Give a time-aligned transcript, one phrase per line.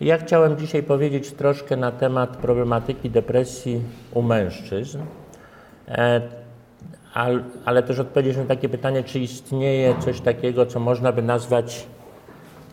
[0.00, 3.82] Ja chciałem dzisiaj powiedzieć troszkę na temat problematyki depresji
[4.14, 4.98] u mężczyzn,
[5.88, 6.20] e,
[7.14, 11.86] al, ale też odpowiedzieć na takie pytanie, czy istnieje coś takiego, co można by nazwać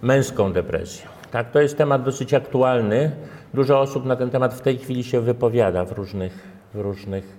[0.01, 1.07] męską depresją.
[1.31, 3.11] Tak, to jest temat dosyć aktualny.
[3.53, 7.37] Dużo osób na ten temat w tej chwili się wypowiada w różnych, w różnych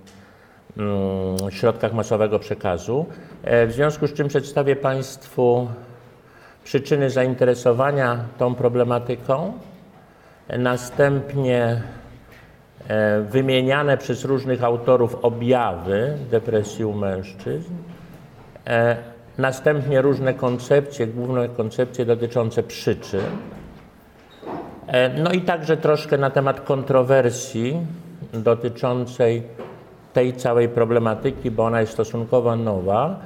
[0.77, 3.05] mm, środkach masowego przekazu.
[3.43, 5.67] E, w związku z czym przedstawię Państwu
[6.63, 9.53] przyczyny zainteresowania tą problematyką,
[10.57, 11.81] następnie
[12.87, 17.73] e, wymieniane przez różnych autorów objawy depresji u mężczyzn,
[18.67, 18.97] e,
[19.37, 23.21] następnie różne koncepcje, główne koncepcje dotyczące przyczyn,
[24.87, 27.77] e, no i także troszkę na temat kontrowersji
[28.33, 29.43] dotyczącej
[30.13, 33.19] tej całej problematyki, bo ona jest stosunkowo nowa.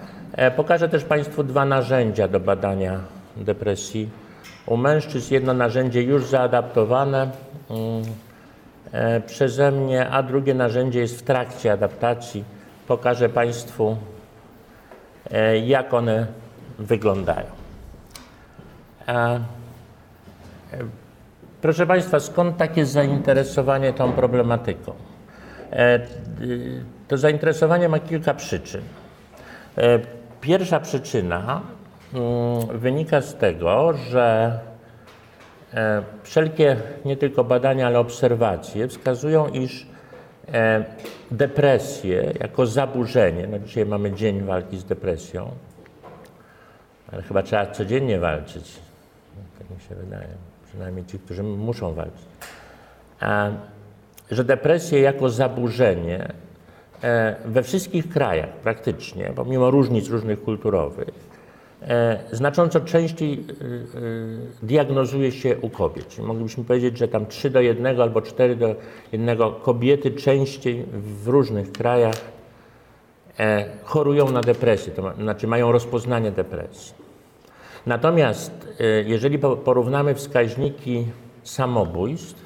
[0.55, 2.99] Pokażę też Państwu dwa narzędzia do badania
[3.37, 4.09] depresji
[4.65, 5.33] u mężczyzn.
[5.33, 7.31] Jedno narzędzie już zaadaptowane
[7.69, 8.03] mm,
[8.91, 12.43] e, przeze mnie, a drugie narzędzie jest w trakcie adaptacji.
[12.87, 13.97] Pokażę Państwu,
[15.31, 16.27] e, jak one
[16.79, 17.47] wyglądają.
[19.07, 19.39] E,
[21.61, 24.93] proszę Państwa, skąd takie zainteresowanie tą problematyką?
[27.07, 28.81] To zainteresowanie ma kilka przyczyn.
[30.41, 31.61] Pierwsza przyczyna
[32.73, 34.59] wynika z tego, że
[35.73, 39.87] e, wszelkie nie tylko badania, ale obserwacje wskazują, iż
[40.53, 40.85] e,
[41.31, 45.51] depresję jako zaburzenie, no dzisiaj mamy dzień walki z depresją,
[47.11, 48.79] ale chyba trzeba codziennie walczyć,
[49.59, 50.27] tak mi się wydaje,
[50.67, 52.25] przynajmniej ci, którzy muszą walczyć,
[54.31, 56.33] że depresję jako zaburzenie
[57.03, 61.32] e, we wszystkich krajach praktycznie, pomimo różnic różnych kulturowych,
[62.31, 63.39] znacząco częściej e, e,
[64.63, 66.19] diagnozuje się u kobiet.
[66.19, 68.75] Moglibyśmy powiedzieć, że tam 3 do 1 albo 4 do
[69.11, 72.15] 1 kobiety częściej w różnych krajach
[73.83, 76.93] chorują na depresję, to znaczy mają rozpoznanie depresji.
[77.85, 78.51] Natomiast
[79.05, 81.05] jeżeli porównamy wskaźniki
[81.43, 82.43] samobójstw,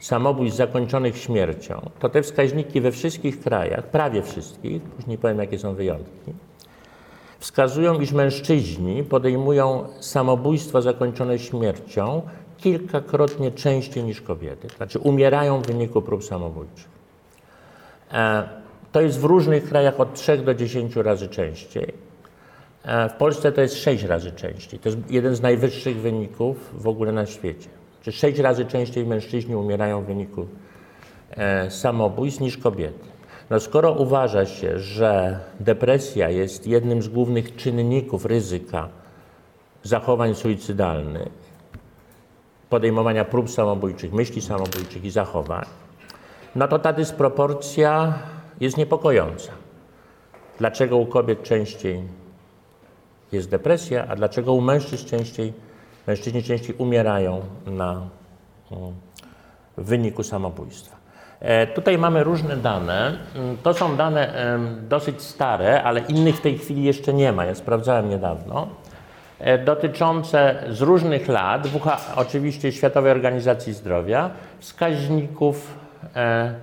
[0.00, 5.74] samobójstw zakończonych śmiercią, to te wskaźniki we wszystkich krajach, prawie wszystkich, później powiem jakie są
[5.74, 6.32] wyjątki,
[7.38, 12.22] wskazują, iż mężczyźni podejmują samobójstwa zakończone śmiercią
[12.56, 16.88] kilkakrotnie częściej niż kobiety, znaczy umierają w wyniku prób samobójczych.
[18.12, 18.48] E,
[18.92, 21.94] to jest w różnych krajach od 3 do 10 razy częściej.
[22.84, 24.80] E, w Polsce to jest 6 razy częściej.
[24.80, 27.68] To jest jeden z najwyższych wyników w ogóle na świecie.
[28.02, 30.46] Czyli 6 razy częściej mężczyźni umierają w wyniku
[31.30, 33.17] e, samobójstw niż kobiety.
[33.50, 38.88] No skoro uważa się, że depresja jest jednym z głównych czynników ryzyka
[39.82, 41.28] zachowań suicydalnych,
[42.70, 45.64] podejmowania prób samobójczych, myśli samobójczych i zachowań,
[46.56, 48.18] no to ta dysproporcja
[48.60, 49.52] jest niepokojąca.
[50.58, 52.02] Dlaczego u kobiet częściej
[53.32, 55.52] jest depresja, a dlaczego u mężczyzn częściej,
[56.06, 58.08] mężczyźni częściej umierają na,
[59.76, 60.97] w wyniku samobójstwa?
[61.40, 63.18] E, tutaj mamy różne dane.
[63.34, 64.32] Mm, to są dane
[64.88, 67.44] dosyć stare, ale innych w tej chwili jeszcze nie ma.
[67.44, 68.68] Ja sprawdzałem niedawno.
[69.38, 75.74] E, dotyczące z różnych lat, WHO, oczywiście Światowej Organizacji Zdrowia, wskaźników
[76.16, 76.54] e,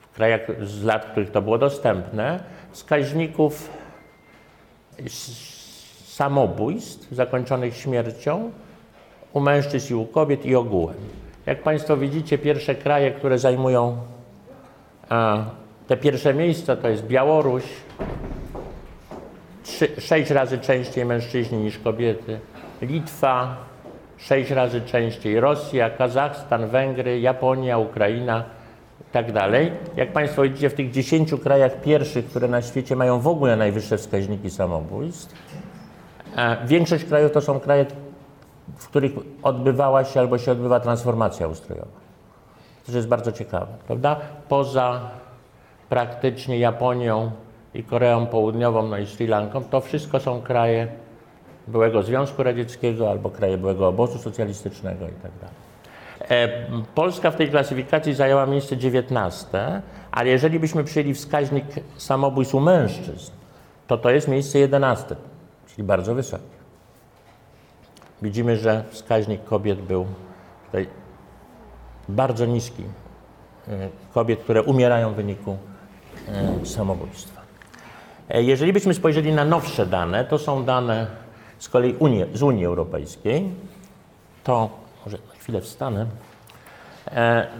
[0.00, 3.70] w krajach z lat, w których to było dostępne, wskaźników
[6.06, 8.50] samobójstw zakończonych śmiercią
[9.32, 10.96] u mężczyzn i u kobiet i ogółem.
[11.48, 13.96] Jak Państwo widzicie, pierwsze kraje, które zajmują
[15.86, 17.62] te pierwsze miejsca, to jest Białoruś,
[19.98, 22.40] sześć razy częściej mężczyźni niż kobiety,
[22.82, 23.56] Litwa,
[24.16, 28.44] sześć razy częściej Rosja, Kazachstan, Węgry, Japonia, Ukraina
[29.12, 29.72] tak dalej.
[29.96, 33.98] Jak Państwo widzicie, w tych dziesięciu krajach pierwszych, które na świecie mają w ogóle najwyższe
[33.98, 35.34] wskaźniki samobójstw,
[36.66, 37.86] większość krajów to są kraje
[38.76, 39.12] w których
[39.42, 42.08] odbywała się albo się odbywa transformacja ustrojowa.
[42.86, 44.16] To jest bardzo ciekawe, prawda?
[44.48, 45.00] Poza
[45.88, 47.30] praktycznie Japonią
[47.74, 50.88] i Koreą Południową, no i Sri Lanką, to wszystko są kraje
[51.68, 55.30] byłego Związku Radzieckiego albo kraje byłego obozu socjalistycznego i tak.
[56.30, 56.48] E,
[56.94, 61.64] Polska w tej klasyfikacji zajęła miejsce 19, ale jeżeli byśmy przyjęli wskaźnik
[61.96, 63.32] samobójstw u mężczyzn,
[63.86, 65.16] to to jest miejsce 11,
[65.66, 66.57] czyli bardzo wysokie.
[68.22, 70.06] Widzimy, że wskaźnik kobiet był
[70.66, 70.86] tutaj
[72.08, 72.84] bardzo niski.
[73.68, 75.56] E, kobiet, które umierają w wyniku
[76.28, 77.42] e, samobójstwa.
[78.28, 81.06] E, jeżeli byśmy spojrzeli na nowsze dane, to są dane
[81.58, 83.50] z kolei Unii, z Unii Europejskiej,
[84.44, 84.70] to
[85.04, 86.06] może na chwilę wstanę.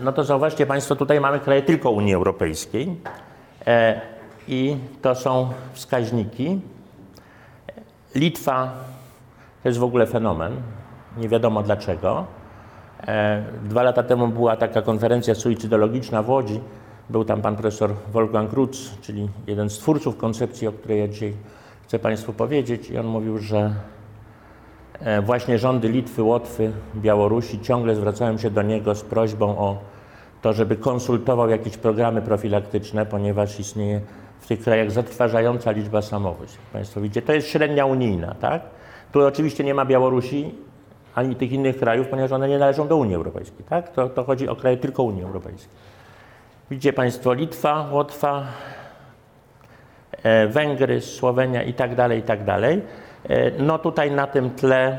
[0.03, 2.97] No to zauważcie Państwo, tutaj mamy kraje tylko Unii Europejskiej
[4.49, 6.61] i to są wskaźniki.
[8.15, 8.73] Litwa
[9.63, 10.53] to jest w ogóle fenomen,
[11.17, 12.27] nie wiadomo dlaczego.
[13.07, 16.61] E, dwa lata temu była taka konferencja suicydologiczna w Łodzi.
[17.11, 21.35] Był tam pan profesor Wolfgang Rutz, czyli jeden z twórców koncepcji, o której ja dzisiaj
[21.83, 22.91] chcę Państwu powiedzieć.
[22.91, 23.75] I on mówił, że
[25.01, 29.79] E, właśnie rządy Litwy, Łotwy, Białorusi ciągle zwracają się do niego z prośbą o
[30.43, 34.01] to, żeby konsultował jakieś programy profilaktyczne, ponieważ istnieje
[34.41, 36.59] w tych krajach zatrważająca liczba samobójstw.
[36.73, 38.63] Państwo widzicie, to jest średnia unijna, tak?
[39.13, 40.55] Tu oczywiście nie ma Białorusi
[41.15, 43.93] ani tych innych krajów, ponieważ one nie należą do Unii Europejskiej, tak?
[43.93, 45.71] To, to chodzi o kraje tylko Unii Europejskiej.
[46.71, 48.47] Widzicie Państwo Litwa, Łotwa,
[50.23, 52.83] e, Węgry, Słowenia i tak dalej, i tak dalej.
[53.29, 54.99] E, no tutaj na tym tle,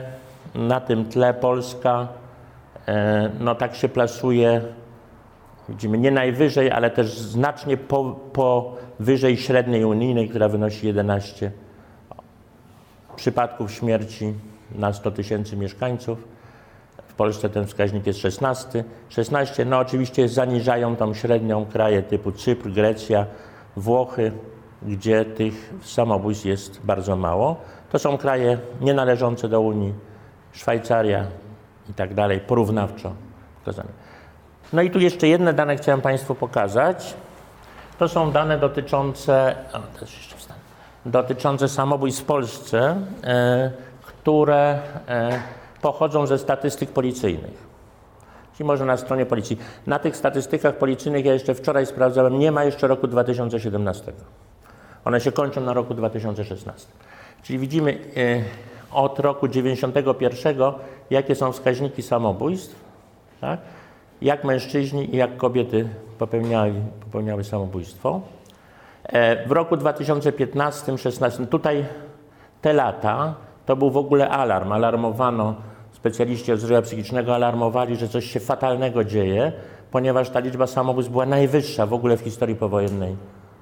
[0.56, 2.08] na tym tle Polska
[2.88, 4.62] e, no tak się plasuje,
[5.70, 11.52] widzimy, nie najwyżej, ale też znacznie po, powyżej średniej unijnej, która wynosi 11
[13.20, 14.34] przypadków śmierci
[14.72, 16.18] na 100 tysięcy mieszkańców.
[17.08, 18.84] W Polsce ten wskaźnik jest 16.
[19.10, 23.26] 16, no oczywiście zaniżają tą średnią kraje typu Cypr, Grecja,
[23.76, 24.32] Włochy,
[24.82, 27.56] gdzie tych samobójstw jest bardzo mało.
[27.92, 29.94] To są kraje nienależące do Unii,
[30.52, 31.26] Szwajcaria
[31.90, 33.14] i tak dalej, porównawczo
[33.60, 33.90] pokazane.
[34.74, 37.14] No i tu jeszcze jedne dane chciałem Państwu pokazać.
[37.98, 40.36] To są dane dotyczące, o, też jeszcze
[41.06, 45.40] dotyczące samobójstw w Polsce, e, które e,
[45.82, 47.70] pochodzą ze statystyk policyjnych.
[48.58, 49.58] Czyli może na stronie policji.
[49.88, 54.14] Na tych statystykach policyjnych, ja jeszcze wczoraj sprawdzałem, nie ma jeszcze roku 2017.
[55.06, 56.88] One się kończą na roku 2016.
[57.44, 58.44] Czyli widzimy e,
[58.92, 60.58] od roku 91,
[61.10, 62.76] jakie są wskaźniki samobójstw,
[63.42, 63.60] tak?
[64.22, 68.22] jak mężczyźni i jak kobiety popełniały, popełniały samobójstwo.
[69.12, 71.86] E, w roku 2015-16, tutaj
[72.62, 73.36] te lata,
[73.66, 74.72] to był w ogóle alarm.
[74.72, 75.56] Alarmowano,
[75.92, 79.52] specjaliści od zdrowia psychicznego alarmowali, że coś się fatalnego dzieje,
[79.92, 83.16] ponieważ ta liczba samobójstw była najwyższa w ogóle w historii powojennej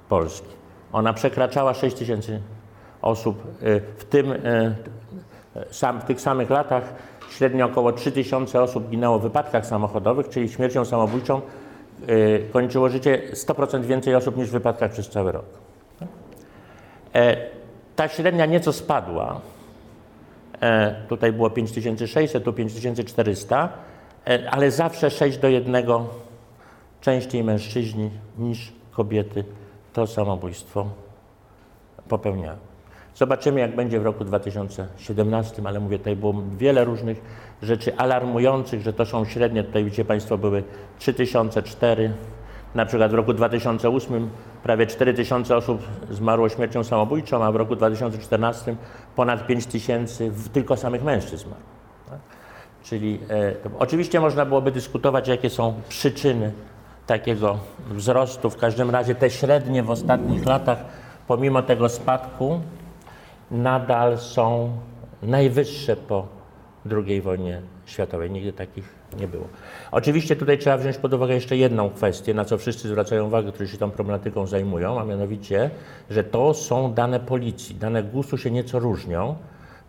[0.08, 0.48] Polski.
[0.92, 2.40] Ona przekraczała 6 tysięcy
[3.02, 4.74] osób y, w, tym, y,
[6.00, 6.94] w tych samych latach
[7.30, 11.40] średnio około 3000 osób ginęło w wypadkach samochodowych, czyli śmiercią samobójczą
[12.52, 15.44] kończyło życie 100% więcej osób niż w wypadkach przez cały rok.
[17.14, 17.36] E,
[17.96, 19.40] ta średnia nieco spadła.
[20.60, 23.68] E, tutaj było 5600, tu 5400,
[24.26, 25.84] e, ale zawsze 6 do 1
[27.00, 29.44] częściej mężczyźni niż kobiety
[29.92, 30.86] to samobójstwo
[32.08, 32.67] popełniały.
[33.18, 37.22] Zobaczymy, jak będzie w roku 2017, ale mówię, tutaj było wiele różnych
[37.62, 40.64] rzeczy alarmujących, że to są średnie, tutaj widzicie Państwo, były
[40.98, 42.12] 3004,
[42.74, 44.30] na przykład w roku 2008
[44.62, 48.76] prawie 4000 osób zmarło śmiercią samobójczą, a w roku 2014
[49.16, 51.66] ponad 5000 tylko samych mężczyzn zmarło.
[52.10, 52.18] Tak?
[52.82, 56.52] Czyli e, oczywiście można byłoby dyskutować, jakie są przyczyny
[57.06, 57.58] takiego
[57.90, 58.50] wzrostu.
[58.50, 60.78] W każdym razie te średnie w ostatnich latach,
[61.26, 62.60] pomimo tego spadku,
[63.50, 64.72] nadal są
[65.22, 66.26] najwyższe po
[66.90, 68.30] II wojnie światowej.
[68.30, 69.44] Nigdy takich nie było.
[69.90, 73.72] Oczywiście tutaj trzeba wziąć pod uwagę jeszcze jedną kwestię, na co wszyscy zwracają uwagę, którzy
[73.72, 75.70] się tą problematyką zajmują, a mianowicie,
[76.10, 77.76] że to są dane policji.
[77.76, 79.36] Dane GUS-u się nieco różnią,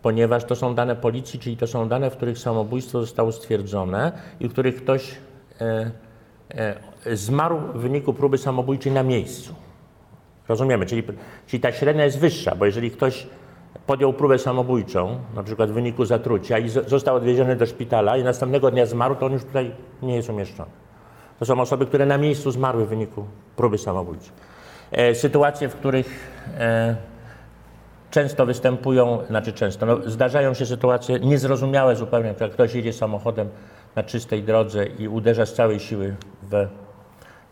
[0.02, 4.48] ponieważ to są dane policji, czyli to są dane, w których samobójstwo zostało stwierdzone i
[4.48, 5.14] w których ktoś
[5.60, 5.90] e,
[7.06, 9.54] e, zmarł w wyniku próby samobójczej na miejscu.
[10.48, 11.02] Rozumiemy, czyli,
[11.46, 13.26] czyli ta średnia jest wyższa, bo jeżeli ktoś
[13.86, 18.70] podjął próbę samobójczą, na przykład w wyniku zatrucia i został odwieziony do szpitala i następnego
[18.70, 19.70] dnia zmarł, to on już tutaj
[20.02, 20.70] nie jest umieszczony.
[21.38, 23.24] To są osoby, które na miejscu zmarły w wyniku
[23.56, 24.32] próby samobójczej.
[24.92, 26.96] E, sytuacje, w których e,
[28.10, 33.48] często występują, znaczy często, no, zdarzają się sytuacje niezrozumiałe zupełnie, jak ktoś jedzie samochodem
[33.96, 36.66] na czystej drodze i uderza z całej siły w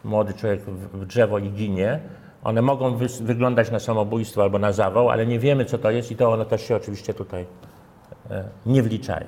[0.04, 0.60] młody człowiek
[0.92, 2.00] w drzewo i ginie,
[2.44, 6.10] one mogą wy wyglądać na samobójstwo albo na zawał, ale nie wiemy, co to jest
[6.10, 7.46] i to one też się oczywiście tutaj
[8.30, 9.26] e, nie wliczają.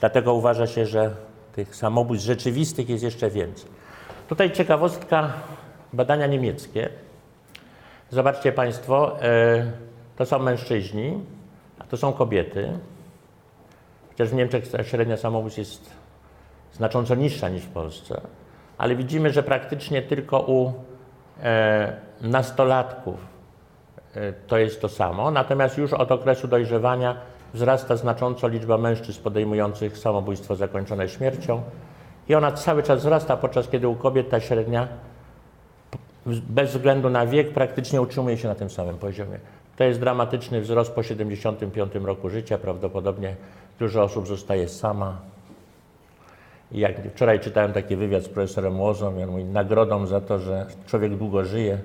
[0.00, 1.10] Dlatego uważa się, że
[1.52, 3.70] tych samobójstw rzeczywistych jest jeszcze więcej.
[4.28, 5.32] Tutaj ciekawostka
[5.92, 6.88] badania niemieckie.
[8.10, 9.72] Zobaczcie Państwo, e,
[10.16, 11.24] to są mężczyźni,
[11.78, 12.78] a to są kobiety.
[14.08, 15.90] Chociaż w Niemczech średnia samobójstw jest
[16.72, 18.20] znacząco niższa niż w Polsce,
[18.78, 20.72] ale widzimy, że praktycznie tylko u
[22.20, 23.14] nastolatków
[24.14, 27.16] e, to jest to samo, natomiast już od okresu dojrzewania
[27.54, 31.62] wzrasta znacząco liczba mężczyzn podejmujących samobójstwo zakończone śmiercią
[32.28, 34.88] i ona cały czas wzrasta, podczas kiedy u kobiet ta średnia
[36.26, 39.38] bez względu na wiek praktycznie utrzymuje się na tym samym poziomie.
[39.76, 42.58] To jest dramatyczny wzrost po 75 roku życia.
[42.58, 43.36] Prawdopodobnie
[43.78, 45.16] dużo osób zostaje sama.
[46.72, 50.66] Jak wczoraj czytałem taki wywiad z profesorem Łozą i on mówi, nagrodą za to, że
[50.86, 51.78] człowiek długo żyje,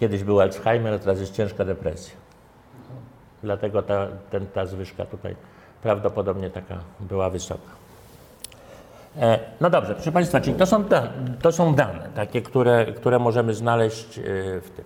[0.00, 2.14] kiedyś był Alzheimer, teraz jest ciężka depresja.
[3.42, 5.36] Dlatego ta, ten, ta zwyżka tutaj
[5.82, 7.70] prawdopodobnie taka była wysoka.
[9.20, 10.84] E, no dobrze, proszę Państwa, czyli to są,
[11.42, 14.22] to są dane, takie, które, które możemy znaleźć e,
[14.60, 14.84] w tym.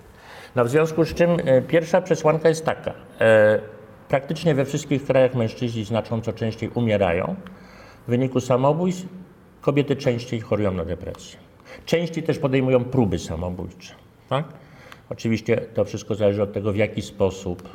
[0.57, 2.93] No w związku z czym e, pierwsza przesłanka jest taka.
[4.09, 7.35] Praktycznie we wszystkich krajach mężczyźni znacząco częściej umierają
[8.07, 9.07] w wyniku samobójstw,
[9.61, 11.39] kobiety częściej chorują na depresję.
[11.87, 13.95] Częściej też podejmują próby samobójcze.
[14.29, 14.45] Tak?
[15.11, 17.69] Oczywiście to wszystko zależy od tego, w jaki sposób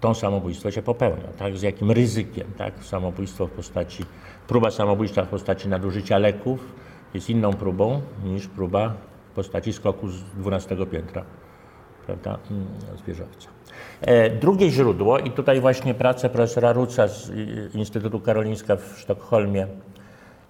[0.00, 1.56] to samobójstwo się popełnia, tak?
[1.56, 2.52] z jakim ryzykiem.
[2.58, 2.84] Tak?
[2.84, 4.04] Samobójstwo w postaci,
[4.48, 6.72] próba samobójcza w postaci nadużycia leków
[7.14, 8.94] jest inną próbą niż próba
[9.32, 11.24] w postaci skoku z 12 piętra
[12.06, 12.66] prawda, mm,
[12.98, 13.48] z wieżowca.
[14.00, 17.30] E, drugie źródło, i tutaj właśnie prace profesora Ruca z
[17.74, 19.66] Instytutu Karolińska w Sztokholmie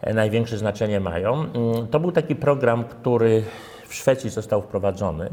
[0.01, 1.35] e, największe znaczenie mają.
[1.35, 3.43] Mm, to był taki program, który
[3.89, 5.31] w Szwecji został wprowadzony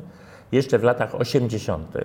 [0.52, 1.98] jeszcze w latach 80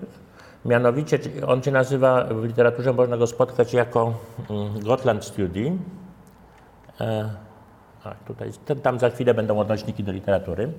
[0.64, 4.14] Mianowicie on się nazywa, w literaturze można go spotkać jako
[4.50, 5.72] mm, Gotland Study.
[7.00, 7.30] E,
[8.04, 8.50] a, tutaj,
[8.82, 10.72] tam za chwilę będą odnośniki do literatury.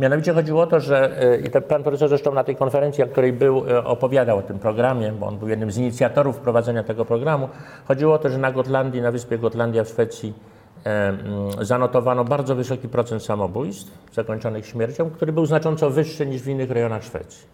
[0.00, 3.32] Mianowicie chodziło o to, że e, i pan profesor zresztą na tej konferencji, na której
[3.32, 7.48] był, e, opowiadał o tym programie, bo on był jednym z inicjatorów wprowadzenia tego programu.
[7.88, 10.34] Chodziło o to, że na Gotlandii, na wyspie Gotlandia w Szwecji
[10.84, 11.18] mm,
[11.64, 17.04] zanotowano bardzo wysoki procent samobójstw zakończonych śmiercią, który był znacząco wyższy niż w innych rejonach
[17.04, 17.46] Szwecji.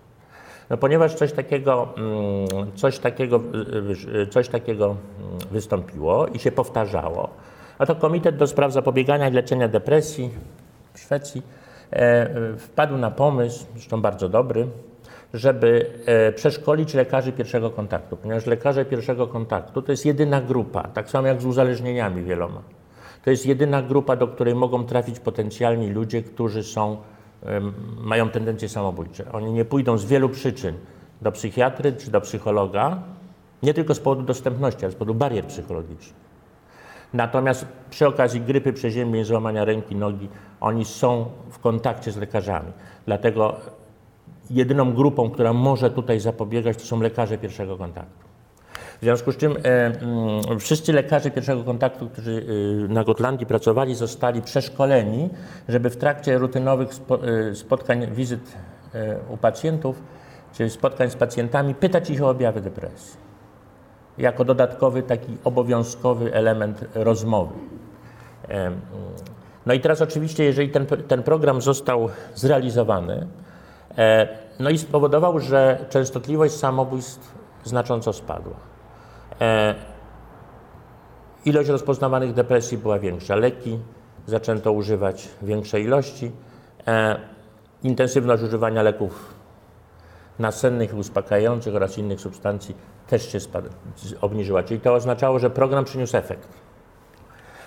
[0.71, 3.41] No ponieważ coś takiego, mm, coś takiego,
[4.31, 4.99] coś takiego mm,
[5.51, 7.29] wystąpiło i się powtarzało,
[7.79, 10.31] a to Komitet do Spraw Zapobiegania i Leczenia Depresji
[10.95, 11.64] w Szwecji e, e,
[12.59, 14.69] wpadł na pomysł, zresztą bardzo dobry,
[15.35, 21.11] żeby e, przeszkolić lekarzy pierwszego kontaktu, ponieważ lekarze pierwszego kontaktu to jest jedyna grupa, tak
[21.11, 22.63] samo jak z uzależnieniami wieloma.
[23.25, 26.97] To jest jedyna grupa, do której mogą trafić potencjalni ludzie, którzy są
[28.01, 29.33] mają tendencje samobójcze.
[29.33, 30.75] Oni nie pójdą z wielu przyczyn
[31.23, 33.03] do psychiatry czy do psychologa,
[33.63, 36.25] nie tylko z powodu dostępności, ale z powodu barier psychologicznych.
[37.15, 40.29] Natomiast przy okazji grypy, przeziębień, złamania ręki, nogi,
[40.61, 42.73] oni są w kontakcie z lekarzami.
[43.07, 43.57] Dlatego
[44.51, 48.25] jedyną grupą, która może tutaj zapobiegać, to są lekarze pierwszego kontaktu.
[48.99, 52.47] W związku z czym e, mm, wszyscy lekarze pierwszego kontaktu, którzy
[52.85, 55.31] e, na Gotlandii pracowali, zostali przeszkoleni,
[55.69, 58.57] żeby w trakcie rutynowych spo, e, spotkań, wizyt
[58.95, 60.03] e, u pacjentów,
[60.53, 63.24] czy spotkań z pacjentami, pytać ich o objawy depresji.
[64.19, 67.55] Jako dodatkowy, taki obowiązkowy element rozmowy.
[69.67, 73.27] No i teraz oczywiście, jeżeli ten, ten program został zrealizowany,
[73.99, 74.29] e,
[74.61, 78.57] no i spowodował, że częstotliwość samobójstw znacząco spadła.
[79.41, 79.75] E,
[81.45, 83.37] ilość rozpoznawanych depresji była większa.
[83.37, 83.79] Leki
[84.27, 86.33] zaczęto używać większej ilości.
[86.87, 87.17] E,
[87.83, 89.35] intensywność używania leków
[90.39, 92.75] nasennych uspokajających oraz innych substancji
[93.07, 93.39] też się
[94.21, 94.63] obniżyła.
[94.63, 96.49] Czyli to oznaczało, że program przyniósł efekt.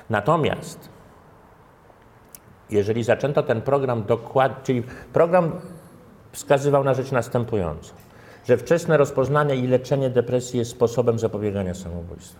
[0.09, 0.89] Natomiast
[2.69, 4.83] jeżeli zaczęto ten program dokładnie, czyli
[5.13, 5.51] program
[6.31, 7.93] wskazywał na rzecz następującą
[8.47, 12.39] że wczesne rozpoznanie i leczenie depresji jest sposobem zapobiegania samobójstwu.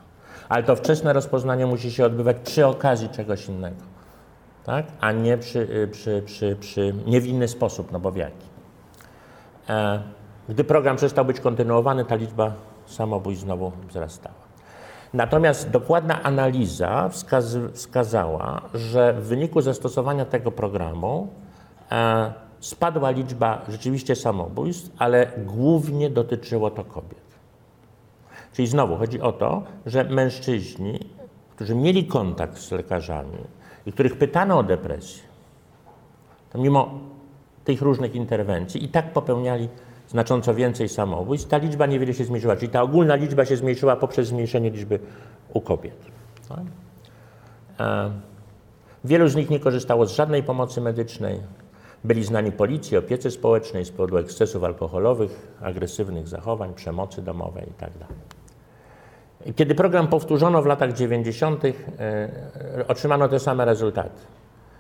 [0.50, 3.82] Ale to wczesne rozpoznanie musi się odbywać przy okazji czegoś innego,
[4.64, 4.86] tak?
[5.00, 8.46] a nie przy, y, przy, przy, przy, nie w inny sposób, no bo w jaki.
[9.70, 10.04] E,
[10.50, 12.54] gdy program przestał być kontynuowany, ta liczba
[12.86, 14.48] samobójstw znowu wzrastała.
[15.14, 21.28] Natomiast dokładna analiza wskazy, wskazała, że w wyniku zastosowania tego programu
[21.92, 27.28] e, spadła liczba rzeczywiście samobójstw, ale głównie dotyczyło to kobiet.
[28.54, 31.00] Czyli znowu chodzi o to, że mężczyźni,
[31.56, 33.38] którzy mieli kontakt z lekarzami
[33.86, 35.24] i których pytano o depresję,
[36.50, 37.00] to mimo
[37.64, 39.70] tych różnych interwencji i tak popełniali
[40.08, 42.56] znacząco więcej samobójstw, ta liczba niewiele się zmniejszyła.
[42.56, 45.00] Czyli ta ogólna liczba się zmniejszyła poprzez zmniejszenie liczby
[45.54, 45.98] u kobiet.
[47.80, 48.12] E,
[49.04, 51.40] wielu z nich nie korzystało z żadnej pomocy medycznej,
[52.04, 58.06] byli znani policji, opiece społecznej z powodu ekscesów alkoholowych, agresywnych zachowań, przemocy domowej itd.
[59.44, 61.74] Tak Kiedy program powtórzono w latach 90., e,
[62.88, 64.22] otrzymano te same rezultaty.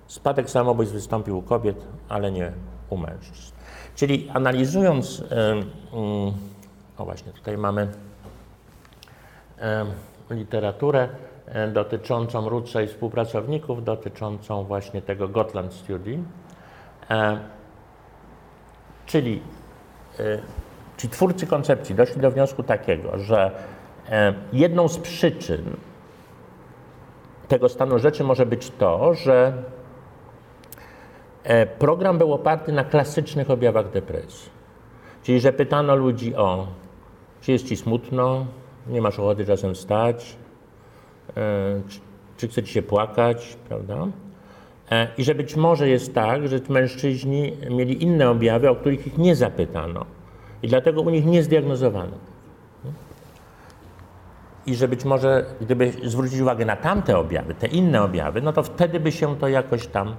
[0.08, 1.78] Spadek samobójstw wystąpił u kobiet,
[2.10, 2.52] ale nie
[2.90, 3.54] u mężczyzn.
[3.96, 6.34] Czyli analizując, mm,
[6.98, 7.88] o właśnie tutaj mamy
[10.30, 11.10] literaturę
[11.74, 16.20] dotyczącą Rutsa i współpracowników, dotyczącą właśnie tego Gotland Study.
[19.06, 19.42] Czyli,
[20.20, 20.40] e,
[20.98, 23.52] ci twórcy koncepcji doszli do wniosku takiego, że
[24.54, 25.78] jedną z przyczyn
[27.48, 29.54] tego stanu rzeczy może być to, że
[31.80, 34.50] program był oparty na klasycznych objawach depresji.
[35.24, 36.68] Czyli, że pytano ludzi o,
[37.42, 38.46] czy jest ci smutno,
[38.88, 40.38] nie masz ochoty czasem wstać,
[41.38, 42.00] e, czy,
[42.38, 44.08] czy chce ci się płakać, prawda?
[44.92, 49.18] E, I że być może jest tak, że mężczyźni mieli inne objawy, o których ich
[49.18, 50.06] nie zapytano.
[50.64, 52.18] I dlatego u nich nie zdiagnozowano.
[54.66, 58.64] I że być może, gdyby zwrócić uwagę na tamte objawy, te inne objawy, no to
[58.64, 60.16] wtedy by się to jakoś tam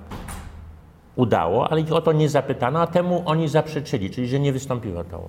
[1.18, 5.04] udało, ale ich o to nie zapytano, a temu oni zaprzeczyli, czyli że nie wystąpiło
[5.04, 5.28] to.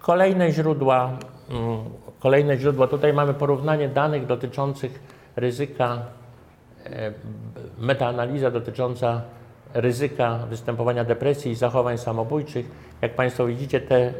[0.00, 1.18] Kolejne źródła,
[1.50, 1.78] mm,
[2.20, 5.00] kolejne źródła, tutaj mamy porównanie danych dotyczących
[5.36, 6.02] ryzyka,
[6.84, 7.12] e,
[7.78, 9.22] metaanaliza dotycząca
[9.74, 12.70] ryzyka występowania depresji i zachowań samobójczych.
[13.02, 14.12] Jak Państwo widzicie, te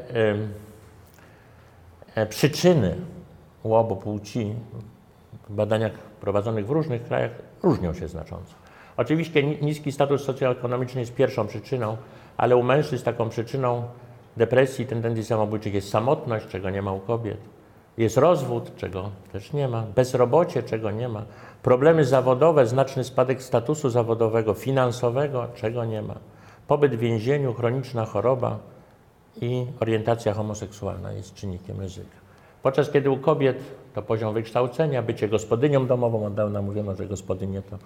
[2.14, 2.96] e, przyczyny
[3.62, 4.54] u obu płci
[5.48, 7.30] w badaniach prowadzonych w różnych krajach
[7.62, 8.59] różnią się znacząco.
[9.00, 11.96] Oczywiście niski status socjoekonomiczny jest pierwszą przyczyną,
[12.36, 13.84] ale u mężczyzn taką przyczyną
[14.36, 17.38] depresji, tendencji samobójczych jest samotność, czego nie ma u kobiet.
[17.98, 21.22] Jest rozwód, czego też nie ma, bezrobocie, czego nie ma,
[21.62, 26.14] problemy zawodowe, znaczny spadek statusu zawodowego, finansowego, czego nie ma,
[26.66, 28.58] pobyt w więzieniu, chroniczna choroba
[29.40, 32.16] i orientacja homoseksualna jest czynnikiem ryzyka.
[32.62, 33.58] Podczas kiedy u kobiet
[33.94, 37.78] to poziom wykształcenia, bycie gospodynią domową, od dawna mówiono, że gospodynie to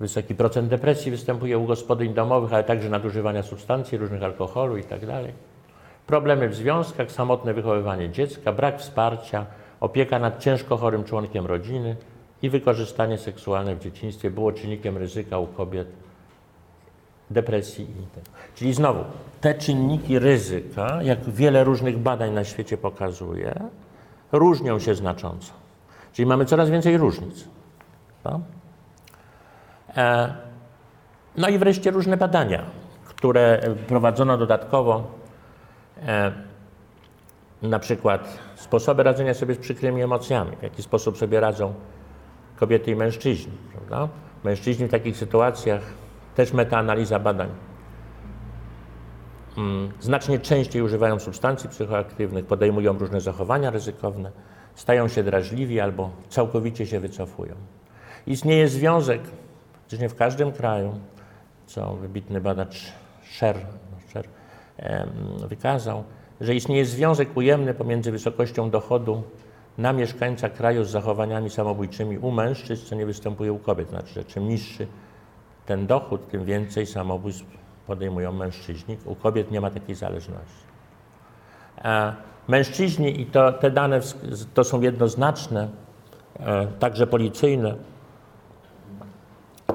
[0.00, 5.06] wysoki procent depresji występuje u gospodyń domowych, ale także nadużywania substancji, różnych alkoholu itd.
[5.06, 5.34] Tak
[6.06, 9.46] Problemy w związkach, samotne wychowywanie dziecka, brak wsparcia,
[9.80, 11.96] opieka nad ciężko chorym członkiem rodziny
[12.42, 15.88] i wykorzystanie seksualne w dzieciństwie było czynnikiem ryzyka u kobiet
[17.30, 17.86] depresji.
[18.54, 19.04] Czyli znowu,
[19.40, 23.54] te czynniki ryzyka, jak wiele różnych badań na świecie pokazuje,
[24.32, 25.52] różnią się znacząco.
[26.12, 27.44] Czyli mamy coraz więcej różnic.
[28.24, 28.40] No,
[31.36, 32.62] no i wreszcie różne badania,
[33.04, 35.20] które prowadzono dodatkowo
[36.06, 36.32] E,
[37.62, 41.74] na przykład sposoby radzenia sobie z przykrymi emocjami, w jaki sposób sobie radzą
[42.56, 43.52] kobiety i mężczyźni.
[43.72, 44.08] Prawda?
[44.44, 45.82] Mężczyźni w takich sytuacjach,
[46.34, 47.48] też metaanaliza badań,
[49.58, 54.30] mm, znacznie częściej używają substancji psychoaktywnych, podejmują różne zachowania ryzykowne,
[54.74, 57.54] stają się drażliwi albo całkowicie się wycofują.
[58.26, 59.22] Istnieje związek,
[59.98, 60.94] nie w każdym kraju,
[61.66, 63.56] co wybitny badacz Sher,
[64.08, 64.28] Sher
[65.48, 66.04] wykazał,
[66.40, 69.22] że istnieje związek ujemny pomiędzy wysokością dochodu
[69.78, 73.88] na mieszkańca kraju z zachowaniami samobójczymi u mężczyzn, co nie występuje u kobiet.
[73.88, 74.86] Znaczy, że czym niższy
[75.66, 77.44] ten dochód, tym więcej samobójstw
[77.86, 78.98] podejmują mężczyźni.
[79.04, 80.64] U kobiet nie ma takiej zależności.
[81.82, 82.12] A
[82.48, 84.00] mężczyźni, i to, te dane
[84.54, 85.68] to są jednoznaczne,
[86.40, 87.74] e, także policyjne,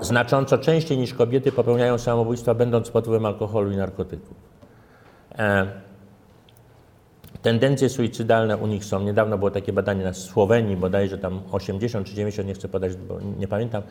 [0.06, 4.38] znacząco częściej niż kobiety popełniają samobójstwa, będąc pod wpływem alkoholu i narkotyków.
[5.38, 5.68] E,
[7.42, 9.02] tendencje suicydalne u nich są.
[9.02, 13.20] Niedawno było takie badanie na Słowenii, bodajże tam 80 czy 90, nie chcę podać, bo
[13.40, 13.84] nie pamiętam,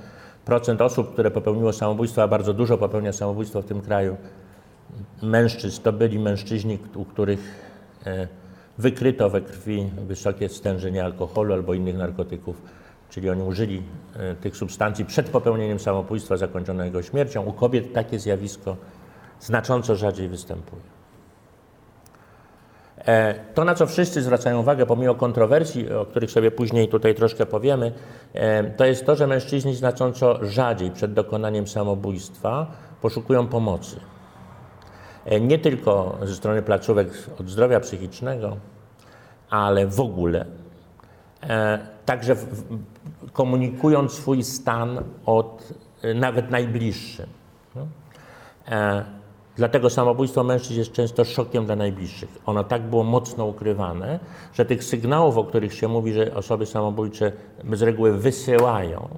[0.44, 4.16] procent osób, które popełniło samobójstwo, a bardzo dużo popełnia samobójstwo w tym kraju,
[5.22, 7.40] mężczyzn, to byli mężczyźni, u których
[8.06, 8.28] e,
[8.78, 12.62] wykryto we krwi wysokie stężenie alkoholu albo innych narkotyków,
[13.14, 13.82] czyli oni użyli
[14.16, 17.42] e, tych substancji przed popełnieniem samobójstwa zakończonego śmiercią.
[17.42, 18.76] U kobiet takie zjawisko
[19.40, 20.82] znacząco rzadziej występuje.
[22.98, 27.46] E, to, na co wszyscy zwracają uwagę, pomimo kontrowersji, o których sobie później tutaj troszkę
[27.46, 27.92] powiemy,
[28.32, 32.66] e, to jest to, że mężczyźni znacząco rzadziej przed dokonaniem samobójstwa
[33.00, 33.96] poszukują pomocy.
[35.40, 37.08] Nie tylko ze strony placówek
[37.40, 38.56] od zdrowia psychicznego,
[39.50, 40.63] ale w ogóle.
[42.06, 42.36] Także
[43.32, 45.72] komunikując swój stan od
[46.14, 47.26] nawet najbliższym.
[47.74, 47.86] No.
[49.56, 52.38] Dlatego samobójstwo mężczyzn jest często szokiem dla najbliższych.
[52.46, 54.20] Ono tak było mocno ukrywane,
[54.54, 57.32] że tych sygnałów, o których się mówi, że osoby samobójcze
[57.72, 59.08] z reguły wysyłają,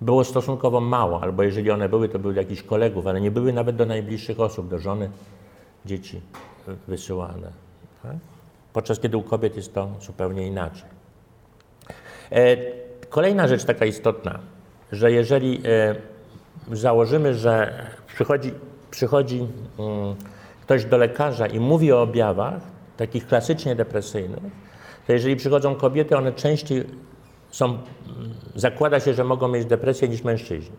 [0.00, 3.52] było stosunkowo mało, albo jeżeli one były, to były do jakichś kolegów, ale nie były
[3.52, 5.10] nawet do najbliższych osób, do żony,
[5.86, 6.20] dzieci
[6.88, 7.52] wysyłane.
[8.02, 8.16] Tak?
[8.72, 10.93] Podczas kiedy u kobiet jest to zupełnie inaczej.
[12.34, 12.56] E,
[13.08, 14.38] kolejna rzecz taka istotna,
[14.92, 15.94] że jeżeli e,
[16.72, 18.52] założymy, że przychodzi
[18.90, 19.46] przychodzi
[19.78, 20.14] mm,
[20.62, 22.62] ktoś do lekarza i mówi o objawach
[22.96, 24.42] takich klasycznie depresyjnych,
[25.06, 26.84] to jeżeli przychodzą kobiety, one częściej
[27.50, 27.78] są,
[28.54, 30.76] zakłada się, że mogą mieć depresję niż mężczyźni.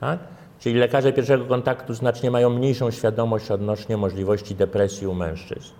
[0.00, 0.18] Tak?
[0.58, 5.72] Czyli lekarze pierwszego kontaktu znacznie mają mniejszą świadomość odnośnie możliwości depresji u mężczyzn.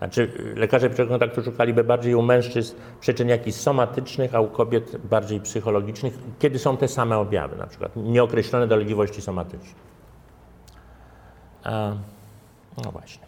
[0.00, 5.40] Znaczy, lekarze pierwszego kontaktu szukaliby bardziej u mężczyzn przyczyn jakichś somatycznych, a u kobiet bardziej
[5.40, 9.74] psychologicznych, kiedy są te same objawy, na przykład nieokreślone dolegliwości somatyczne.
[11.64, 11.92] A,
[12.84, 13.26] no właśnie.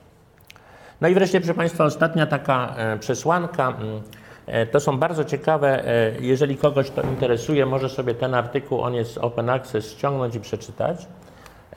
[1.01, 3.69] No i wreszcie, proszę Państwa, ostatnia taka e, przesłanka.
[3.69, 4.03] Mm,
[4.47, 8.95] e, to są bardzo ciekawe, e, jeżeli kogoś to interesuje, może sobie ten artykuł, on
[8.95, 11.07] jest open access, ściągnąć i przeczytać.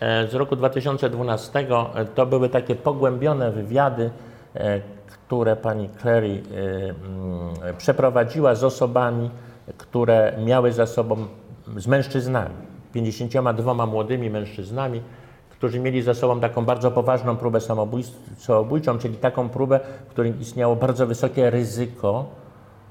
[0.02, 1.68] Z roku 2012
[2.16, 4.10] to były takie pogłębione wywiady,
[5.08, 9.30] które pani Clary mm, przeprowadziła z osobami,
[9.78, 11.28] które miały za sobą,
[11.78, 12.56] z mężczyznami,
[12.94, 15.02] 52 młodymi mężczyznami,
[15.50, 17.60] którzy mieli za sobą taką bardzo poważną próbę
[18.38, 22.26] samobójczą, czyli taką próbę, w której istniało bardzo wysokie ryzyko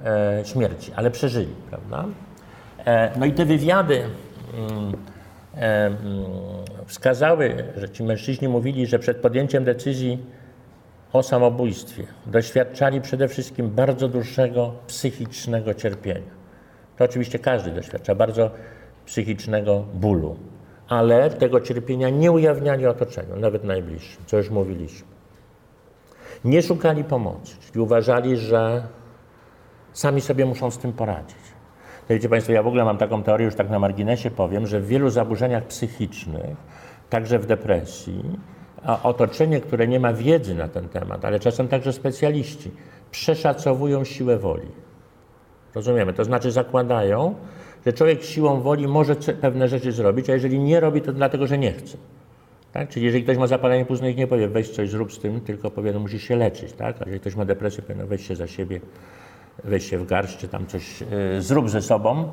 [0.04, 2.04] e, śmierci, ale przeżyli, prawda?
[2.86, 4.92] E, no i te wywiady mm,
[5.56, 5.96] e, mm,
[6.86, 10.18] wskazały, że ci mężczyźni mówili, że przed podjęciem decyzji
[11.14, 16.34] o samobójstwie doświadczali przede wszystkim bardzo dłuższego psychicznego cierpienia.
[16.96, 18.50] To oczywiście każdy doświadcza bardzo
[19.06, 20.36] psychicznego bólu
[20.88, 25.08] ale tego cierpienia nie ujawniali otoczeniu, nawet najbliższym, co już mówiliśmy.
[26.44, 28.86] Nie szukali pomocy, czyli uważali, że
[29.92, 31.36] sami sobie muszą z tym poradzić.
[32.08, 34.80] To wiecie Państwo, ja w ogóle mam taką teorię, już tak na marginesie powiem, że
[34.80, 36.56] w wielu zaburzeniach psychicznych,
[37.10, 38.38] także w depresji,
[39.02, 42.70] otoczenie, które nie ma wiedzy na ten temat, ale czasem także specjaliści,
[43.10, 44.68] przeszacowują siłę woli.
[45.74, 46.12] Rozumiemy?
[46.12, 47.34] To znaczy zakładają,
[47.86, 51.58] że człowiek siłą woli może pewne rzeczy zrobić, a jeżeli nie robi, to dlatego, że
[51.58, 51.96] nie chce.
[52.72, 52.88] Tak?
[52.88, 55.92] Czyli jeżeli ktoś ma zapalenie płucnych, nie powie weź coś, zrób z tym, tylko powie,
[55.92, 56.72] no musisz się leczyć.
[56.72, 56.96] Tak?
[56.96, 58.80] A jeżeli ktoś ma depresję, powie, no weź się za siebie,
[59.64, 61.06] weź się w garść, czy tam coś yy,
[61.42, 62.30] zrób ze sobą.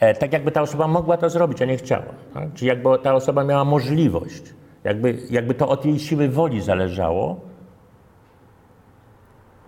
[0.00, 2.14] E, tak jakby ta osoba mogła to zrobić, a nie chciała.
[2.34, 2.52] Tak?
[2.54, 4.42] Czyli jakby ta osoba miała możliwość,
[4.84, 7.40] jakby, jakby to od jej siły woli zależało,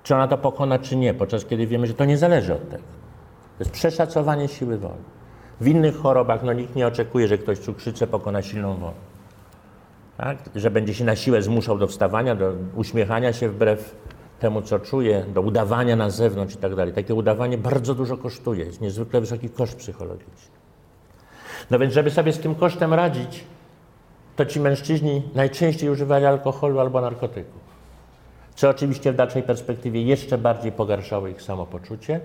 [0.02, 2.82] czy ona to pokona, czy nie, podczas kiedy wiemy, że to nie zależy od tego.
[3.58, 5.04] To jest przeszacowanie siły woli.
[5.60, 8.92] W innych chorobach no, nikt nie oczekuje, że ktoś cukrzycę pokona silną wolą.
[10.16, 10.38] Tak?
[10.54, 13.96] Że będzie się na siłę zmuszał do wstawania, do uśmiechania się wbrew
[14.40, 16.94] temu, co czuje, do udawania na zewnątrz i tak dalej.
[16.94, 20.54] Takie udawanie bardzo dużo kosztuje, jest niezwykle wysoki koszt psychologiczny.
[21.70, 23.44] No więc, żeby sobie z tym kosztem radzić,
[24.36, 27.64] to ci mężczyźni najczęściej używali alkoholu albo narkotyków.
[28.54, 32.20] Co oczywiście w dalszej perspektywie jeszcze bardziej pogarszało ich samopoczucie,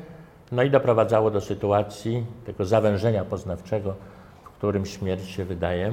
[0.52, 3.96] no i doprowadzało do sytuacji tego zawężenia poznawczego,
[4.44, 5.92] w którym śmierć się wydaje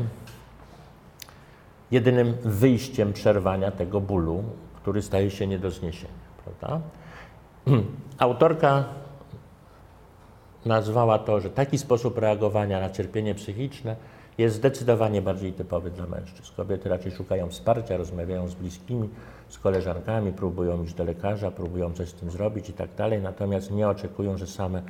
[1.90, 4.44] jedynym wyjściem przerwania tego bólu,
[4.76, 6.14] który staje się nie do zniesienia.
[6.44, 6.80] Prawda?
[8.18, 8.84] Autorka
[10.64, 13.96] nazwała to, że taki sposób reagowania na cierpienie psychiczne
[14.38, 16.52] jest zdecydowanie bardziej typowy dla mężczyzn.
[16.56, 19.08] Kobiety raczej szukają wsparcia, rozmawiają z bliskimi,
[19.48, 23.70] z koleżankami, próbują iść do lekarza, próbują coś z tym zrobić i tak dalej, natomiast
[23.70, 24.82] nie oczekują, że same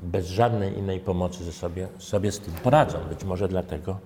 [0.00, 2.98] bez żadnej innej pomocy ze sobie, sobie z tym poradzą.
[3.08, 3.98] Być może dlatego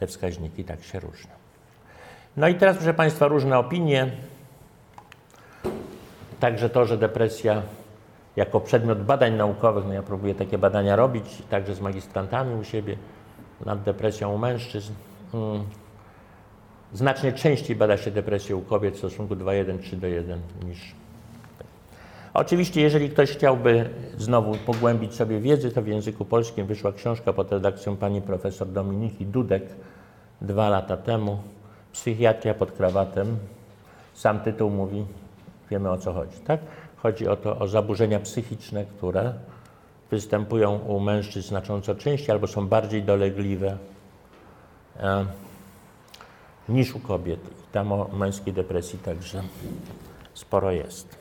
[0.00, 1.30] te wskaźniki tak się różnią.
[2.36, 4.10] No i teraz, proszę Państwa, różne opinie.
[6.40, 7.62] Także to, że depresja
[8.36, 12.96] jako przedmiot badań naukowych, no ja próbuję takie badania robić, także z magistrantami u siebie
[13.66, 14.92] nad depresją u mężczyzn.
[15.32, 15.64] Hmm
[16.92, 20.94] Znacznie częściej bada się depresję u kobiet w stosunku 2,1, 3 do 1 niż.
[22.34, 27.52] Oczywiście, jeżeli ktoś chciałby znowu pogłębić sobie wiedzę, to w języku polskim wyszła książka pod
[27.52, 29.62] redakcją pani profesor Dominiki Dudek
[30.40, 31.38] dwa lata temu.
[31.92, 33.36] Psychiatria pod krawatem.
[34.14, 35.04] Sam tytuł mówi,
[35.70, 36.60] wiemy o co chodzi, tak?
[36.96, 39.32] Chodzi o to, o zaburzenia psychiczne, które
[40.10, 43.76] występują u mężczyzn znacząco częściej albo są bardziej dolegliwe.
[45.00, 45.26] E,
[46.68, 47.40] niż u kobiet.
[47.40, 49.42] I tam o męskiej depresji także
[50.34, 51.18] sporo jest.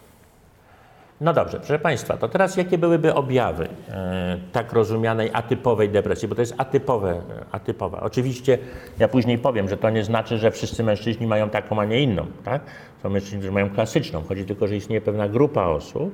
[1.21, 6.35] No dobrze, proszę Państwa, to teraz jakie byłyby objawy e, tak rozumianej atypowej depresji, bo
[6.35, 7.21] to jest atypowe,
[7.51, 8.01] atypowa.
[8.01, 8.57] Oczywiście
[8.99, 12.25] ja później powiem, że to nie znaczy, że wszyscy mężczyźni mają taką, a nie inną,
[12.43, 12.61] tak?
[13.03, 14.23] Są mężczyźni, którzy mają klasyczną.
[14.27, 16.13] Chodzi tylko, że istnieje pewna grupa osób,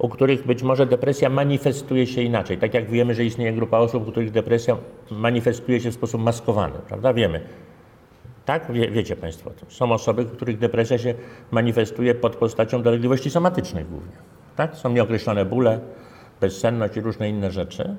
[0.00, 2.58] u których być może depresja manifestuje się inaczej.
[2.58, 4.76] Tak jak wiemy, że istnieje grupa osób, u których depresja
[5.10, 7.12] manifestuje się w sposób maskowany, prawda?
[7.12, 7.40] Wiemy,
[8.44, 8.72] tak?
[8.72, 11.14] Wie, wiecie Państwo, są osoby, u których depresja się
[11.50, 14.12] manifestuje pod postacią dolegliwości somatycznych głównie.
[14.56, 14.76] Tak?
[14.76, 15.80] Są nieokreślone bóle,
[16.40, 17.96] bezsenność i różne inne rzeczy.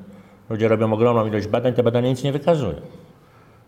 [0.49, 2.81] Ludzie robią ogromną ilość badań, te badania nic nie wykazują.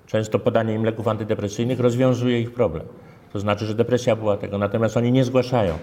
[0.06, 2.86] Często podanie im leków antydepresyjnych rozwiązuje ich problem.
[3.34, 5.78] To znaczy, że depresja była tego, natomiast oni nie zgłaszają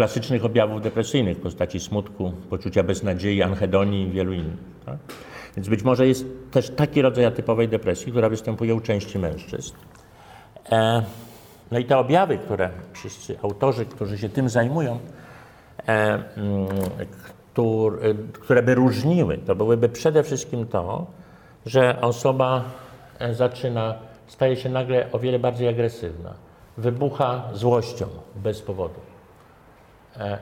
[0.00, 4.58] klasycznych objawów depresyjnych w postaci smutku, poczucia beznadziei, anhedonii i wielu innych.
[4.86, 4.96] Tak?
[5.56, 9.74] Więc być może jest też taki rodzaj atypowej depresji, która występuje u części mężczyzn.
[10.72, 11.02] E,
[11.70, 14.98] no i te objawy, które wszyscy autorzy, którzy się tym zajmują,
[15.78, 15.92] e,
[16.36, 16.68] mm,
[17.52, 21.06] które, które by różniły, to byłyby przede wszystkim to,
[21.66, 22.64] że osoba
[23.18, 23.94] e, zaczyna,
[24.26, 26.34] staje się nagle o wiele bardziej agresywna,
[26.76, 29.19] wybucha złością bez powodu, e,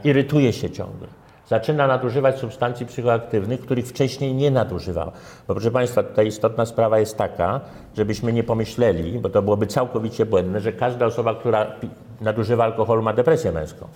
[0.04, 1.08] irytuje się ciągle,
[1.48, 5.12] zaczyna nadużywać substancji psychoaktywnych, których wcześniej nie nadużywała.
[5.48, 7.60] Bo proszę Państwa, tutaj istotna sprawa jest taka,
[7.96, 11.66] żebyśmy nie pomyśleli, bo to byłoby całkowicie błędne, że każda osoba, która
[12.20, 13.86] nadużywa alkoholu ma depresję męską.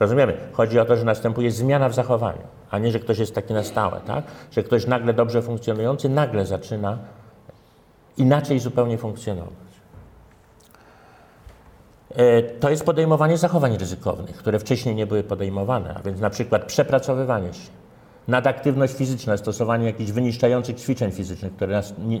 [0.00, 0.36] Rozumiemy?
[0.52, 3.62] Chodzi o to, że następuje zmiana w zachowaniu, a nie, że ktoś jest taki na
[3.62, 4.24] stałe, tak?
[4.52, 6.98] Że ktoś nagle dobrze funkcjonujący nagle zaczyna
[8.16, 9.65] inaczej zupełnie funkcjonować.
[12.16, 16.64] E, to jest podejmowanie zachowań ryzykownych, które wcześniej nie były podejmowane, a więc na przykład
[16.64, 17.70] przepracowywanie się,
[18.28, 22.20] nadaktywność fizyczna, stosowanie jakichś wyniszczających ćwiczeń fizycznych, które nas ni,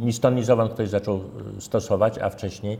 [0.00, 2.78] ni, stąd, ni zowąd ktoś zaczął e, stosować, a wcześniej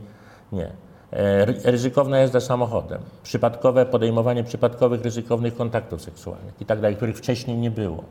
[0.51, 0.71] nie.
[1.11, 7.57] E, ryzykowna jazda samochodem, przypadkowe podejmowanie przypadkowych, ryzykownych kontaktów seksualnych i tak dalej, których wcześniej
[7.57, 8.03] nie było.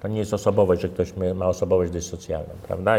[0.00, 2.94] To nie jest osobowość, że ktoś ma osobowość dysocjalną, prawda?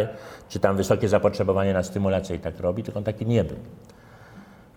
[0.49, 3.57] Czy tam wysokie zapotrzebowanie na stymulację i tak robi, tylko on taki nie był.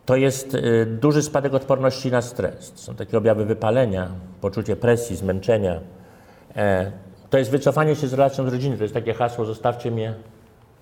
[0.06, 2.72] To jest y, duży spadek odporności na stres.
[2.74, 4.08] Są takie objawy wypalenia,
[4.40, 5.80] poczucie presji, zmęczenia.
[6.56, 6.92] E,
[7.30, 8.76] to jest wycofanie się z relacją z rodziną.
[8.76, 10.14] To jest takie hasło, zostawcie mnie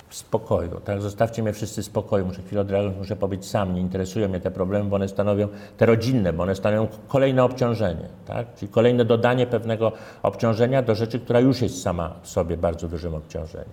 [0.09, 0.81] w spokoju.
[0.85, 4.41] Tak, zostawcie mnie wszyscy w spokoju, muszę chwilę odreagować, muszę pobyć sam, nie interesują mnie
[4.41, 8.55] te problemy, bo one stanowią, te rodzinne, bo one stanowią kolejne obciążenie, tak?
[8.55, 13.15] czyli kolejne dodanie pewnego obciążenia do rzeczy, która już jest sama w sobie bardzo dużym
[13.15, 13.69] obciążeniem.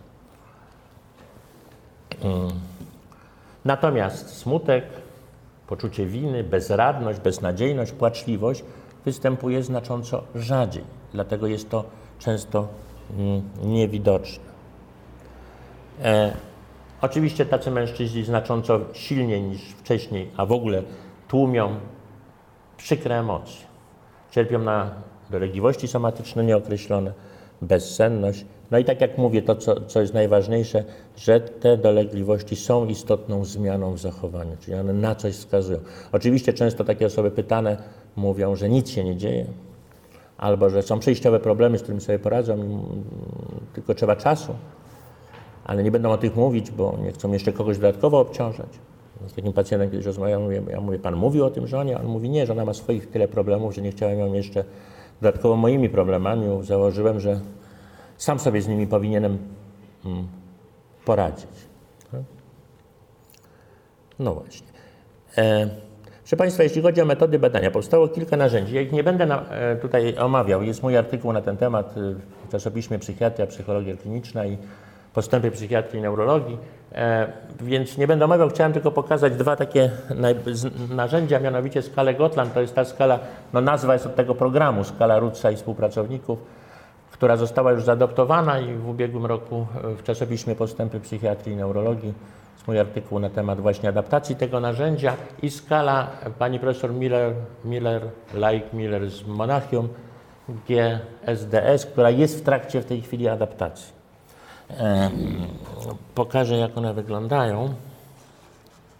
[2.21, 2.49] Hmm.
[3.65, 4.83] Natomiast smutek,
[5.67, 8.63] poczucie winy, bezradność, beznadziejność, płaczliwość
[9.05, 11.83] występuje znacząco rzadziej, dlatego jest to
[12.19, 12.67] często
[13.17, 14.43] mm, niewidoczne.
[16.03, 16.33] E,
[17.01, 20.83] oczywiście tacy mężczyźni znacząco silniej niż wcześniej, a w ogóle
[21.27, 21.75] tłumią
[22.77, 23.65] przykre emocje.
[24.31, 24.91] Cierpią na
[25.29, 27.13] dolegliwości somatyczne nieokreślone,
[27.61, 28.45] bezsenność.
[28.71, 30.83] No i tak jak mówię, to co, co jest najważniejsze,
[31.17, 35.79] że te dolegliwości są istotną zmianą w zachowaniu, czyli one na coś wskazują.
[36.11, 37.77] Oczywiście często takie osoby pytane
[38.15, 39.45] mówią, że nic się nie dzieje,
[40.37, 42.83] albo że są przejściowe problemy, z którymi sobie poradzą,
[43.73, 44.55] tylko trzeba czasu
[45.65, 48.69] ale nie będą o tych mówić, bo nie chcą jeszcze kogoś dodatkowo obciążać.
[49.27, 51.99] Z takim pacjentem kiedyś rozmawiam, mówię, ja mówię, pan mówił o tym żonie?
[51.99, 54.63] On mówi, nie, że ona ma swoich tyle problemów, że nie chciałem ją jeszcze
[55.21, 56.45] dodatkowo moimi problemami.
[56.61, 57.39] Założyłem, że
[58.17, 59.37] sam sobie z nimi powinienem
[60.03, 60.27] hmm,
[61.05, 61.47] poradzić.
[64.19, 64.67] No właśnie.
[65.37, 65.69] E,
[66.21, 68.75] proszę Państwa, jeśli chodzi o metody badania, powstało kilka narzędzi.
[68.75, 70.63] Ja ich nie będę na, e, tutaj omawiał.
[70.63, 72.01] Jest mój artykuł na ten temat e,
[72.47, 74.57] w czasopiśmie Psychiatria, Psychologia Kliniczna i
[75.15, 76.57] postępy psychiatrii i neurologii,
[76.91, 77.27] e,
[77.61, 79.91] więc nie będę omawiał, chciałem tylko pokazać dwa takie
[80.89, 83.19] narzędzia, mianowicie skalę Gotland, to jest ta skala,
[83.53, 86.39] no nazwa jest od tego programu, skala Rutsa i współpracowników,
[87.15, 92.13] która została już zaadoptowana i w ubiegłym roku w czasopiśmie Postępy Psychiatrii i Neurologii
[92.55, 96.07] jest mój artykuł na temat właśnie adaptacji tego narzędzia i skala
[96.39, 97.33] pani profesor Miller,
[97.65, 98.01] Miller
[98.33, 99.89] Like Miller z Monachium,
[100.49, 103.93] GSDS, która jest w trakcie w tej chwili adaptacji.
[104.79, 105.09] E,
[106.15, 107.73] pokażę, jak one wyglądają.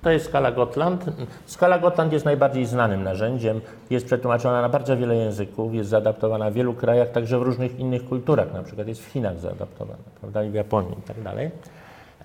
[0.06, 1.06] To jest skala Gotland.
[1.46, 3.62] Skala Gotland jest najbardziej znanym narzędziem.
[3.90, 8.06] Jest przetłumaczona na bardzo wiele języków, jest zaadaptowana w wielu krajach, także w różnych innych
[8.06, 11.52] kulturach, na przykład jest w Chinach zaadaptowana, prawda, i w Japonii i tak dalej.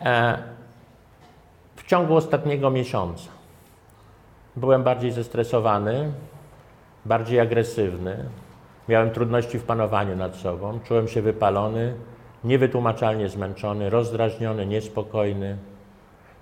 [0.00, 0.38] E,
[1.76, 3.28] w ciągu ostatniego miesiąca
[4.56, 6.12] byłem bardziej zestresowany,
[7.04, 8.16] bardziej agresywny,
[8.88, 11.94] miałem trudności w panowaniu nad sobą, czułem się wypalony,
[12.44, 15.56] niewytłumaczalnie zmęczony, rozdrażniony, niespokojny,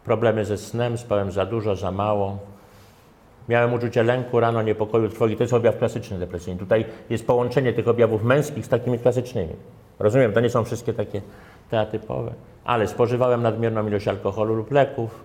[0.08, 2.38] problemy ze snem, spałem za dużo, za mało.
[3.48, 5.36] Miałem uczucie lęku, rano, niepokoju, trwogi.
[5.36, 6.60] To jest objaw klasyczny depresyjny.
[6.60, 9.56] Tutaj jest połączenie tych objawów męskich z takimi klasycznymi.
[9.98, 11.22] Rozumiem, to nie są wszystkie takie
[11.70, 12.32] teatypowe.
[12.64, 15.24] Ale spożywałem nadmierną ilość alkoholu lub leków,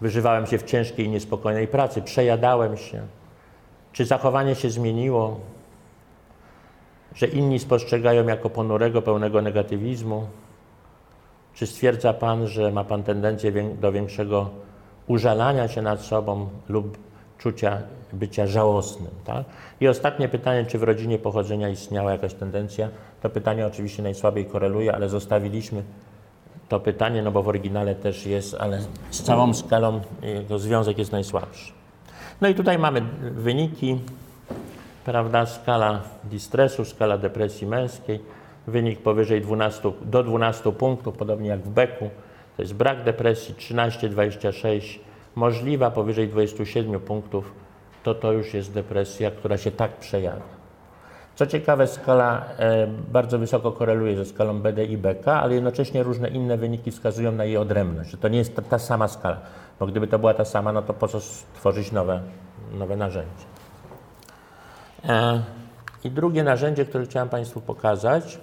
[0.00, 3.02] wyżywałem się w ciężkiej i niespokojnej pracy, przejadałem się.
[3.92, 5.40] Czy zachowanie się zmieniło?
[7.14, 10.26] że inni spostrzegają jako ponurego, pełnego negatywizmu?
[11.54, 14.50] Czy stwierdza Pan, że ma Pan tendencję do większego
[15.06, 16.98] użalania się nad sobą lub
[17.38, 17.78] czucia
[18.12, 19.10] bycia żałosnym?
[19.24, 19.44] Tak?
[19.80, 22.88] I ostatnie pytanie, czy w rodzinie pochodzenia istniała jakaś tendencja?
[23.22, 25.82] To pytanie oczywiście najsłabiej koreluje, ale zostawiliśmy
[26.68, 31.12] to pytanie, no bo w oryginale też jest, ale z całą skalą jego związek jest
[31.12, 31.72] najsłabszy.
[32.40, 34.00] No i tutaj mamy wyniki
[35.04, 38.20] prawda, skala distresu, skala depresji męskiej,
[38.66, 42.10] wynik powyżej 12, do 12 punktów, podobnie jak w beku,
[42.56, 44.98] to jest brak depresji 13-26,
[45.34, 47.52] możliwa powyżej 27 punktów,
[48.02, 50.64] to to już jest depresja, która się tak przejawia.
[51.34, 56.28] Co ciekawe, skala e, bardzo wysoko koreluje ze skalą BD i BK, ale jednocześnie różne
[56.28, 59.40] inne wyniki wskazują na jej odrębność, że to nie jest ta, ta sama skala,
[59.80, 61.18] bo gdyby to była ta sama, no to po co
[61.54, 62.20] tworzyć nowe,
[62.72, 63.44] nowe narzędzie.
[65.08, 65.42] E,
[66.04, 68.38] I drugie narzędzie, które chciałem Państwu pokazać,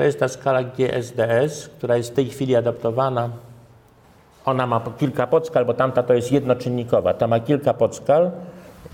[0.00, 3.30] to jest ta skala GSDS, która jest w tej chwili adaptowana.
[4.44, 7.14] Ona ma kilka podskal, bo tamta to jest jednoczynnikowa.
[7.14, 8.30] Ta ma kilka podskal.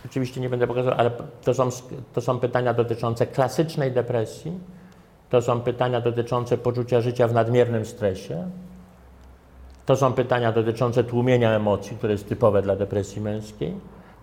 [0.06, 1.10] Oczywiście nie będę pokazywał, ale
[1.44, 1.68] to są,
[2.12, 4.52] to są pytania dotyczące klasycznej depresji.
[5.30, 8.50] To są pytania dotyczące poczucia życia w nadmiernym stresie.
[9.86, 13.74] To są pytania dotyczące tłumienia emocji, które jest typowe dla depresji męskiej.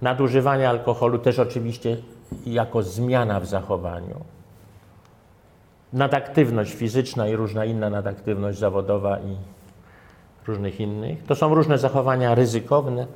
[0.02, 1.98] Nadużywanie alkoholu też oczywiście
[2.46, 4.26] jako zmiana w zachowaniu.
[5.94, 9.38] Nadaktywność fizyczna i różna inna nadaktywność zawodowa i
[10.48, 11.24] różnych innych.
[11.24, 13.08] To są różne zachowania ryzykowne.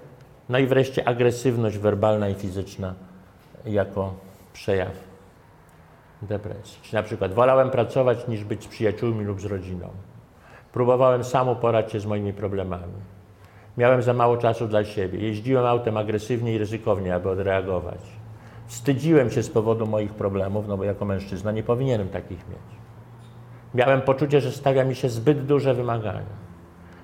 [0.49, 2.93] No i wreszcie agresywność werbalna i fizyczna
[3.65, 4.13] jako
[4.53, 4.91] przejaw
[6.21, 6.79] depresji.
[6.81, 9.89] Czyli na przykład wolałem pracować niż być z przyjaciółmi lub z rodziną.
[10.73, 12.93] Próbowałem sam uporać się z moimi problemami.
[13.77, 15.19] Miałem za mało czasu dla siebie.
[15.19, 18.16] Jeździłem autem agresywnie i ryzykownie, aby odreagować.
[18.67, 22.77] Wstydziłem się z powodu moich problemów, no bo jako mężczyzna nie powinienem takich mieć.
[23.73, 26.47] Miałem poczucie, że stawia mi się zbyt duże wymagania.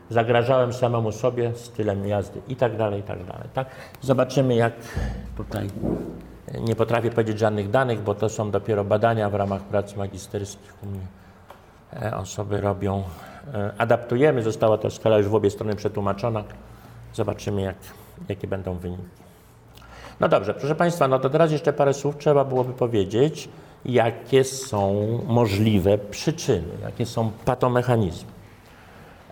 [0.10, 3.50] Zagrażałem samemu sobie stylem jazdy i tak dalej, i tak dalej.
[3.54, 3.68] Tak?
[4.02, 4.74] Zobaczymy, jak
[5.38, 5.70] tutaj
[6.60, 10.86] nie potrafię powiedzieć żadnych danych, bo to są dopiero badania w ramach prac magisterskich u
[10.86, 11.08] mnie.
[12.02, 13.04] E, osoby robią,
[13.54, 16.44] e, adaptujemy, została ta skala już w obie strony przetłumaczona.
[17.14, 17.76] Zobaczymy, jak,
[18.30, 19.23] jakie będą wyniki.
[20.20, 23.50] No dobrze, proszę Państwa, no to teraz jeszcze parę słów trzeba byłoby powiedzieć,
[23.86, 28.32] jakie są możliwe przyczyny, jakie są patomechanizmy.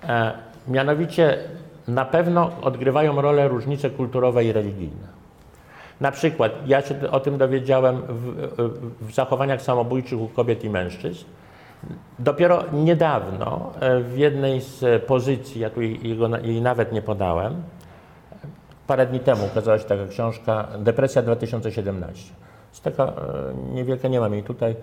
[0.03, 0.33] E,
[0.67, 1.37] mianowicie
[1.87, 5.21] na pewno odgrywają rolę różnice kulturowe i religijne.
[6.01, 8.35] Na przykład ja się o tym dowiedziałem w,
[9.01, 11.25] w zachowaniach samobójczych u kobiet i mężczyzn.
[12.19, 17.63] Dopiero niedawno e, w jednej z pozycji, ja tu jego, jej nawet nie podałem,
[18.91, 22.33] parę dni temu ukazała się taka książka Depresja 2017.
[22.69, 23.13] Jest taka e,
[23.73, 24.75] niewielka, nie mam jej tutaj,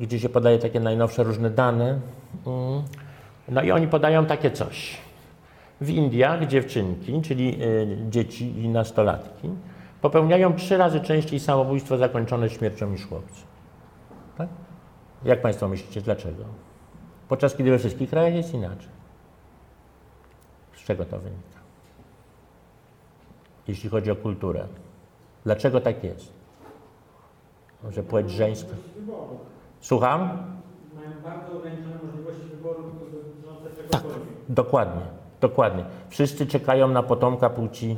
[0.00, 2.00] gdzie się podaje takie najnowsze różne dane.
[2.46, 2.82] Mm.
[3.48, 4.98] No i oni podają takie coś.
[5.80, 9.50] W Indiach dziewczynki, czyli e, dzieci i nastolatki,
[10.00, 13.42] popełniają trzy razy częściej samobójstwo zakończone śmiercią niż chłopcy.
[14.38, 14.48] Tak?
[15.24, 16.44] Jak Państwo myślicie, dlaczego?
[17.28, 18.90] Podczas kiedy we wszystkich krajach jest inaczej.
[20.76, 21.61] Z czego to wynika?
[23.72, 24.64] Jeśli chodzi o kulturę.
[25.44, 26.32] Dlaczego tak jest?
[27.84, 28.74] Może płeć żeńska?
[29.80, 30.20] Słucham?
[30.94, 34.02] Mają bardzo ograniczone możliwości wyboru dotyczące Tak,
[34.48, 35.02] dokładnie,
[35.40, 35.84] dokładnie.
[36.08, 37.96] Wszyscy czekają na potomka płci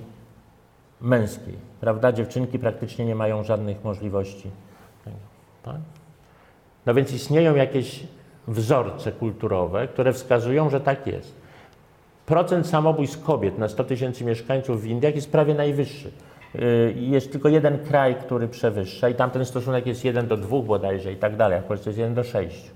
[1.00, 2.12] męskiej, prawda?
[2.12, 4.50] Dziewczynki praktycznie nie mają żadnych możliwości.
[5.62, 5.76] Tak?
[6.86, 8.06] No więc istnieją jakieś
[8.48, 11.43] wzorce kulturowe, które wskazują, że tak jest.
[12.26, 16.10] Procent samobójstw kobiet na 100 tysięcy mieszkańców w Indiach jest prawie najwyższy.
[16.54, 21.12] Y, jest tylko jeden kraj, który przewyższa i tamten stosunek jest 1 do 2 bodajże
[21.12, 22.70] i tak dalej, a w Polsce jest 1 do 6.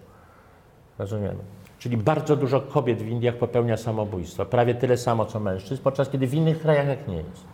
[0.98, 1.38] Rozumiemy.
[1.78, 6.26] Czyli bardzo dużo kobiet w Indiach popełnia samobójstwo, prawie tyle samo co mężczyzn, podczas kiedy
[6.26, 7.44] w innych krajach jak nie jest.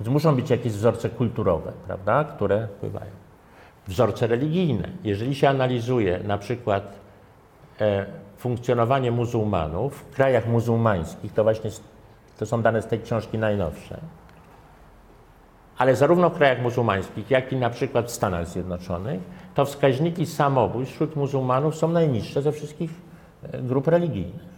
[0.00, 3.10] Więc muszą być jakieś wzorce kulturowe, prawda, które wpływają.
[3.86, 4.88] Wzorce religijne.
[5.04, 6.98] Jeżeli się analizuje na przykład
[7.80, 8.06] e,
[8.46, 11.70] funkcjonowanie muzułmanów w krajach muzułmańskich, to właśnie
[12.38, 14.00] to są dane z tej książki najnowsze,
[15.78, 19.20] ale zarówno w krajach muzułmańskich, jak i na przykład w Stanach Zjednoczonych,
[19.54, 22.90] to wskaźniki samobójstw wśród muzułmanów są najniższe ze wszystkich
[23.52, 24.56] e, grup religijnych.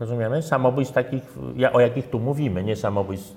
[0.00, 0.42] Rozumiemy?
[0.42, 1.22] Samobójstw takich,
[1.72, 3.36] o jakich tu mówimy, nie samobójstw,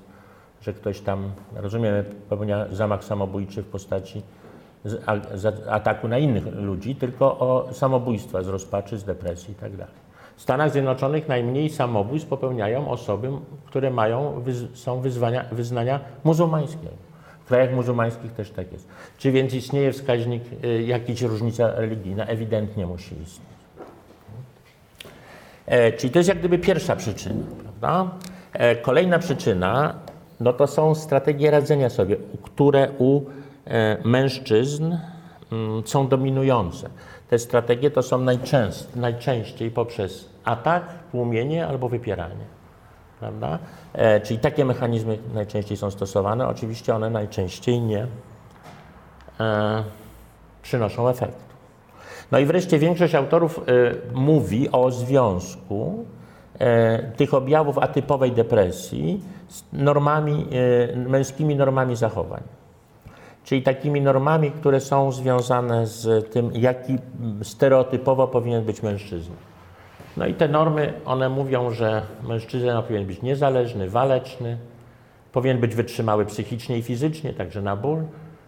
[0.61, 4.21] że ktoś tam, rozumiemy, popełnia zamach samobójczy w postaci
[5.69, 9.77] ataku na innych ludzi, tylko o samobójstwa z rozpaczy, z depresji itd.
[9.77, 10.09] Tak
[10.39, 13.31] w Stanach Zjednoczonych najmniej samobójstw popełniają osoby,
[13.65, 16.93] które mają, są wyzwania, wyznania muzułmańskiego.
[17.45, 18.87] W krajach muzułmańskich też tak jest.
[19.17, 22.25] Czy więc istnieje wskaźnik, y, jakiś różnica religijna?
[22.25, 23.49] Ewidentnie musi istnieć.
[25.65, 28.11] E, czyli to jest jak gdyby pierwsza przyczyna, prawda?
[28.53, 29.95] E, kolejna przyczyna,
[30.39, 33.21] no to są strategie radzenia sobie, które u
[34.03, 34.97] mężczyzn
[35.51, 36.89] mm, są dominujące.
[37.29, 38.25] Te strategie to są
[38.95, 42.45] najczęściej poprzez atak, tłumienie albo wypieranie.
[43.19, 43.59] Prawda?
[43.93, 46.47] E, czyli takie mechanizmy najczęściej są stosowane.
[46.47, 48.07] Oczywiście one najczęściej nie,
[49.39, 49.83] e,
[50.61, 51.49] przynoszą efektu.
[52.31, 53.59] No i wreszcie większość autorów
[54.13, 56.05] mówi o związku
[57.17, 60.47] tych objawów atypowej depresji z normami,
[60.95, 62.41] męskimi normami zachowań.
[63.49, 66.95] Czyli takimi normami, które są związane z tym, jaki
[67.43, 69.35] stereotypowo powinien być mężczyzna.
[70.17, 74.57] No i te normy, one mówią, że mężczyzna powinien być niezależny, waleczny,
[75.31, 78.03] powinien być wytrzymały psychicznie i fizycznie, także na ból,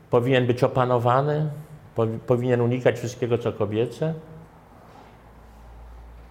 [0.10, 1.50] powinien być opanowany,
[1.98, 4.14] powi- powinien unikać wszystkiego, co kobiece,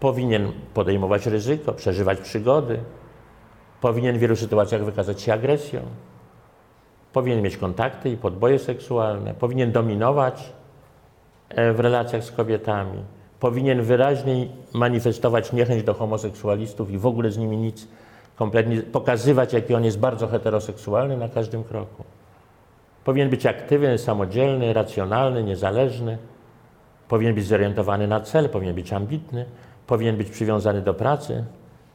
[0.00, 2.78] powinien podejmować ryzyko, przeżywać przygody,
[3.80, 5.80] powinien w wielu sytuacjach wykazać się agresją,
[7.12, 10.52] powinien mieć kontakty i podboje seksualne, powinien dominować
[11.48, 12.98] e, w relacjach z kobietami,
[13.40, 17.88] powinien wyraźniej manifestować niechęć do homoseksualistów i w ogóle z nimi nic
[18.36, 22.04] kompletnie, pokazywać, jaki on jest bardzo heteroseksualny na każdym kroku.
[23.04, 26.18] Powinien być aktywny, samodzielny, racjonalny, niezależny,
[27.08, 29.44] powinien być zorientowany na cel, powinien być ambitny,
[29.86, 31.44] powinien być przywiązany do pracy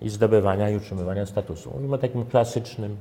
[0.01, 1.71] i zdobywania i utrzymywania statusu.
[1.73, 2.97] Mówimy o takim klasycznym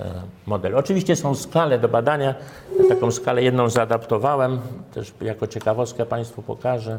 [0.00, 0.78] e, modelu.
[0.78, 2.34] Oczywiście są skale do badania.
[2.78, 4.60] Ja taką skalę jedną zaadaptowałem,
[4.94, 6.98] też jako ciekawostkę Państwu pokażę.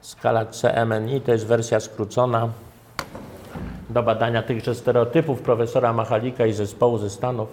[0.00, 2.48] Skala CMNI to jest wersja skrócona
[3.90, 7.48] do badania tychże stereotypów profesora Machalika i zespołu ze Stanów.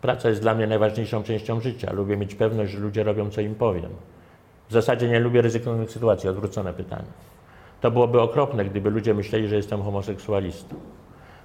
[0.00, 1.92] Praca jest dla mnie najważniejszą częścią życia.
[1.92, 3.90] Lubię mieć pewność, że ludzie robią, co im powiem.
[4.68, 7.08] W zasadzie nie lubię ryzykownych sytuacji, odwrócone pytanie.
[7.80, 10.76] To byłoby okropne, gdyby ludzie myśleli, że jestem homoseksualistą.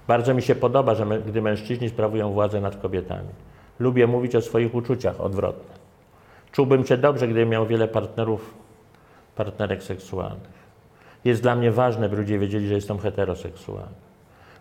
[0.07, 3.29] Bardzo mi się podoba, że gdy mężczyźni sprawują władzę nad kobietami.
[3.79, 5.75] Lubię mówić o swoich uczuciach, odwrotnie.
[6.51, 8.53] Czułbym się dobrze, gdybym miał wiele partnerów,
[9.35, 10.65] partnerek seksualnych.
[11.25, 13.95] Jest dla mnie ważne, by ludzie wiedzieli, że jestem heteroseksualny.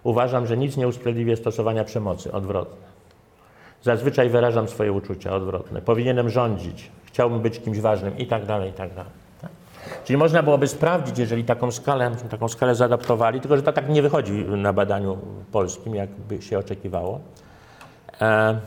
[0.03, 2.87] Uważam, że nic nie usprawiedliwia stosowania przemocy, odwrotnie.
[3.83, 5.83] Zazwyczaj wyrażam swoje uczucia odwrotne.
[5.83, 9.24] Powinienem rządzić, chciałbym być kimś ważnym i tak dalej, i tak dalej.
[10.05, 14.03] Czyli można byłoby sprawdzić, jeżeli taką skalę, taką skalę zaadaptowali, tylko że to tak nie
[14.03, 15.19] wychodzi na badaniu
[15.53, 17.21] polskim, jak by się oczekiwało.
[18.21, 18.59] E,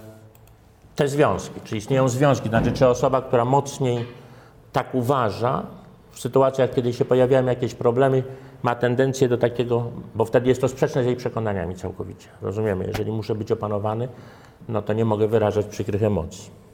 [0.96, 4.06] te związki, czy istnieją związki, znaczy czy osoba, która mocniej
[4.72, 5.64] tak uważa,
[6.12, 8.24] w sytuacjach, kiedy się pojawiają jakieś problemy,
[8.64, 12.28] ma tendencję do takiego, bo wtedy jest to sprzeczne z jej przekonaniami całkowicie.
[12.42, 14.08] Rozumiemy, jeżeli muszę być opanowany,
[14.70, 16.67] no to nie mogę wyrażać przykrych emocji.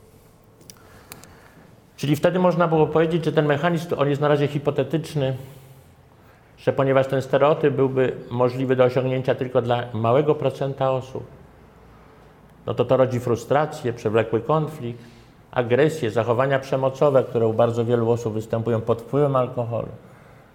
[1.96, 5.36] Czyli wtedy można było powiedzieć, że ten mechanizm, on jest na razie hipotetyczny,
[6.58, 11.24] że ponieważ ten stereotyp byłby możliwy do osiągnięcia tylko dla małego procenta osób,
[12.66, 15.04] no to to rodzi frustrację, przewlekły konflikt,
[15.52, 19.88] agresję, zachowania przemocowe, które u bardzo wielu osób występują pod wpływem alkoholu.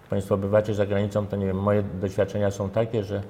[0.09, 3.21] Państwo bywacie za granicą, to nie wiem, moje doświadczenia są takie, że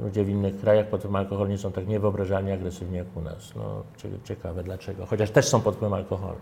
[0.00, 3.52] ludzie w innych krajach pod wpływem alkoholu nie są tak niewyobrażalnie agresywni jak u nas.
[3.56, 3.62] No,
[3.96, 6.38] cie- ciekawe dlaczego, chociaż też są pod wpływem alkoholu.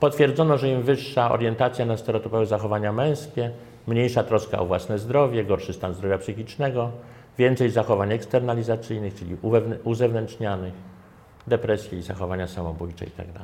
[0.00, 3.50] Potwierdzono, że im wyższa orientacja na stereotypowe zachowania męskie,
[3.86, 6.90] mniejsza troska o własne zdrowie, gorszy stan zdrowia psychicznego,
[7.38, 9.36] więcej zachowań eksternalizacyjnych, czyli
[9.84, 10.74] uzewnętrznianych,
[11.46, 13.40] depresji i zachowania samobójcze itd.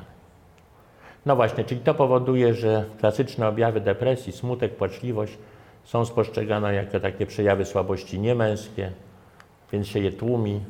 [1.26, 5.38] No właśnie, czyli to powoduje, że klasyczne objawy depresji, smutek, płaczliwość
[5.84, 8.92] są spostrzegane jako takie przejawy słabości niemęskie,
[9.72, 10.60] więc się je tłumi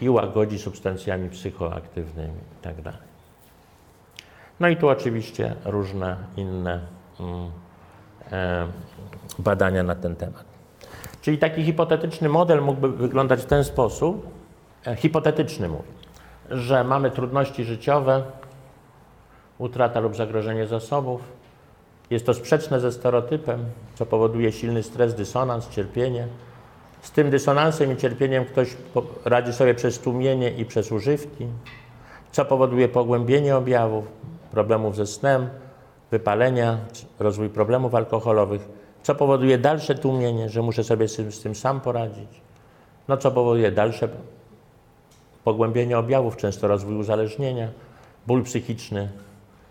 [0.00, 2.92] i łagodzi substancjami psychoaktywnymi itd.
[4.60, 6.80] No i tu oczywiście różne inne
[7.20, 7.50] mm,
[8.32, 8.68] e,
[9.38, 10.44] badania na ten temat.
[11.22, 14.26] Czyli taki hipotetyczny model mógłby wyglądać w ten sposób,
[14.86, 15.82] e, hipotetyczny mówię,
[16.50, 18.22] że mamy trudności życiowe,
[19.58, 21.20] utrata lub zagrożenie zasobów.
[22.10, 26.28] Jest to sprzeczne ze stereotypem, co powoduje silny stres, dysonans, cierpienie.
[27.02, 28.76] Z tym dysonansem i cierpieniem ktoś
[29.24, 31.46] radzi sobie przez tłumienie i przez używki,
[32.32, 34.04] co powoduje pogłębienie objawów,
[34.50, 35.48] problemów ze snem,
[36.10, 36.78] wypalenia,
[37.18, 38.68] rozwój problemów alkoholowych,
[39.02, 42.28] co powoduje dalsze tłumienie, że muszę sobie z tym, z tym sam poradzić,
[43.08, 44.08] no co powoduje dalsze
[45.44, 47.68] pogłębienie objawów, często rozwój uzależnienia,
[48.26, 49.08] ból psychiczny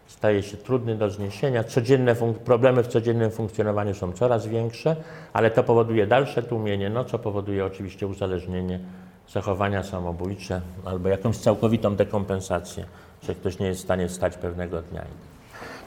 [0.07, 4.95] staje się trudny do zniesienia, codzienne problemy w codziennym funkcjonowaniu są coraz większe,
[5.33, 8.79] ale to powoduje dalsze tłumienie, no co powoduje oczywiście uzależnienie,
[9.29, 12.85] zachowania samobójcze albo jakąś całkowitą dekompensację,
[13.23, 15.01] że ktoś nie jest w stanie wstać pewnego dnia.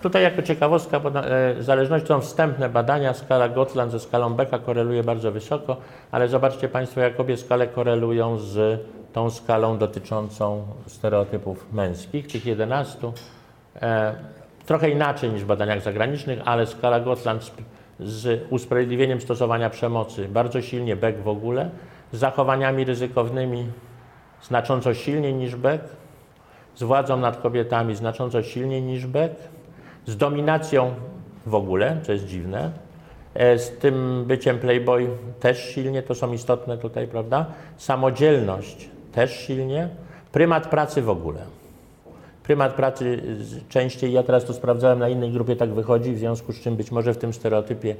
[0.02, 5.02] Tutaj jako ciekawostka, poda- e, zależność są wstępne badania, skala Gotland ze skalą Becka koreluje
[5.04, 5.76] bardzo wysoko,
[6.10, 8.80] ale zobaczcie Państwo, jak obie skale korelują z
[9.12, 13.12] tą skalą dotyczącą stereotypów męskich, tych 11.
[13.82, 14.14] E,
[14.66, 17.52] trochę inaczej niż w badaniach zagranicznych, ale skala Gotland z,
[18.00, 21.70] z usprawiedliwieniem stosowania przemocy bardzo silnie, Beck w ogóle,
[22.12, 23.66] z zachowaniami ryzykownymi
[24.42, 25.84] znacząco silniej niż Beck,
[26.74, 29.34] z władzą nad kobietami znacząco silniej niż Beck,
[30.06, 30.94] z dominacją
[31.46, 32.70] w ogóle, co jest dziwne,
[33.34, 35.08] e, z tym byciem playboy
[35.40, 37.46] też silnie, to są istotne tutaj, prawda?
[37.76, 39.88] Samodzielność też silnie,
[40.32, 41.57] prymat pracy w ogóle.
[42.48, 43.22] Prymat pracy
[43.68, 46.90] częściej, ja teraz to sprawdzałem na innej grupie, tak wychodzi, w związku z czym być
[46.90, 47.96] może w tym stereotypie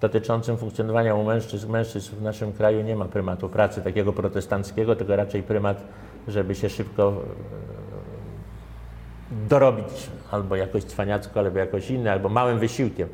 [0.00, 5.16] dotyczącym funkcjonowania u mężczyzn, mężczyzn w naszym kraju nie ma prymatu pracy takiego protestanckiego, tylko
[5.16, 5.82] raczej prymat,
[6.28, 7.14] żeby się szybko e,
[9.48, 13.08] dorobić albo jakoś cwaniacko, albo jakoś inne, albo małym wysiłkiem.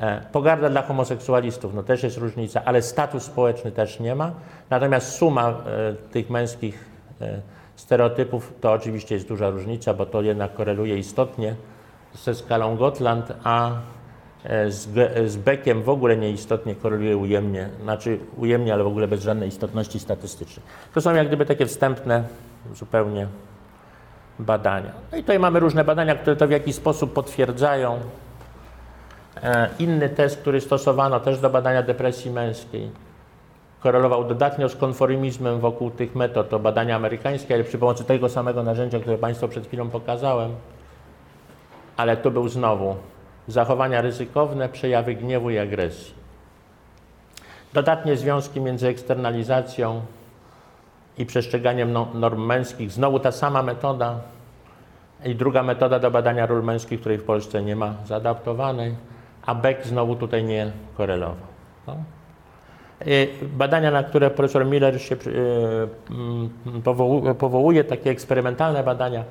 [0.00, 4.32] E, Pogarda dla homoseksualistów, no też jest różnica, ale status społeczny też nie ma.
[4.70, 5.54] Natomiast suma e,
[6.12, 6.84] tych męskich
[7.76, 11.54] stereotypów to oczywiście jest duża różnica, bo to jednak koreluje istotnie
[12.14, 13.70] ze skalą Gotland, a
[14.44, 19.08] e, z, Ge- z Beckiem w ogóle nieistotnie koreluje ujemnie, znaczy ujemnie, ale w ogóle
[19.08, 20.66] bez żadnej istotności statystycznej.
[20.94, 22.24] To są jak gdyby takie wstępne
[22.74, 23.26] zupełnie
[24.38, 24.92] badania.
[25.12, 28.00] No i tutaj mamy różne badania, które to w jakiś sposób potwierdzają.
[29.42, 32.90] E, Inny test, który stosowano też do badania depresji męskiej,
[33.86, 38.62] korelował dodatnio z konformizmem wokół tych metod, to badania amerykańskie, ale przy pomocy tego samego
[38.62, 40.54] narzędzia, które Państwu przed chwilą pokazałem.
[41.96, 42.96] Ale tu był znowu
[43.48, 46.14] zachowania ryzykowne, przejawy gniewu i agresji.
[47.72, 50.00] Dodatnie związki między eksternalizacją
[51.18, 52.90] i przestrzeganiem no- norm męskich.
[52.90, 54.20] Znowu ta sama metoda.
[55.24, 58.94] I druga metoda do badania ról męskich, której w Polsce nie ma zaadaptowanej,
[59.46, 61.46] a Beck znowu tutaj nie korelował.
[61.86, 62.15] No.
[63.06, 65.18] Y, Badania, na które profesor Miller się y,
[66.10, 66.50] mm,
[66.84, 69.24] powołu- powołuje, takie eksperymentalne badania,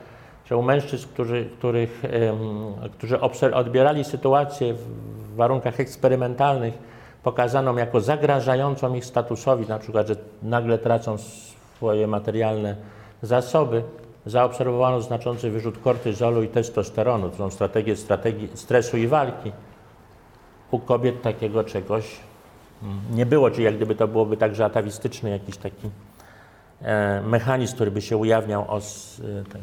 [0.46, 2.04] że u mężczyzn, którzy, których,
[2.94, 3.22] którzy
[3.54, 6.74] odbierali sytuację w warunkach eksperymentalnych,
[7.24, 12.76] pokazaną jako zagrażającą ich statusowi, na przykład, że nagle tracą swoje materialne
[13.22, 13.84] zasoby,
[14.26, 17.96] zaobserwowano znaczący wyrzut kortyzolu i testosteronu, to są strategie,
[18.54, 19.52] stresu i walki.
[20.72, 22.20] U kobiet takiego czegoś
[23.12, 25.90] nie było, czyli jak gdyby to byłoby także atawistyczny jakiś taki
[26.82, 29.22] e, mechanizm, który by się ujawniał os,
[29.56, 29.60] e.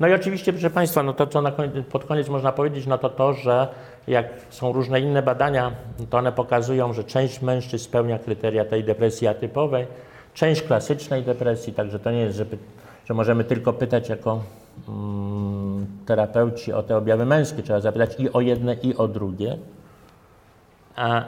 [0.00, 3.08] No i oczywiście, proszę Państwa, no to co koń, pod koniec można powiedzieć, no to
[3.08, 3.68] to, że
[4.06, 5.72] jak są różne inne badania,
[6.10, 9.86] to one pokazują, że część mężczyzn spełnia kryteria tej depresji atypowej,
[10.34, 12.46] część klasycznej depresji, także to nie jest, że,
[13.04, 14.42] że możemy tylko pytać jako
[14.88, 19.56] mm, terapeuci o te objawy męskie, trzeba zapytać i o jedne, i o drugie.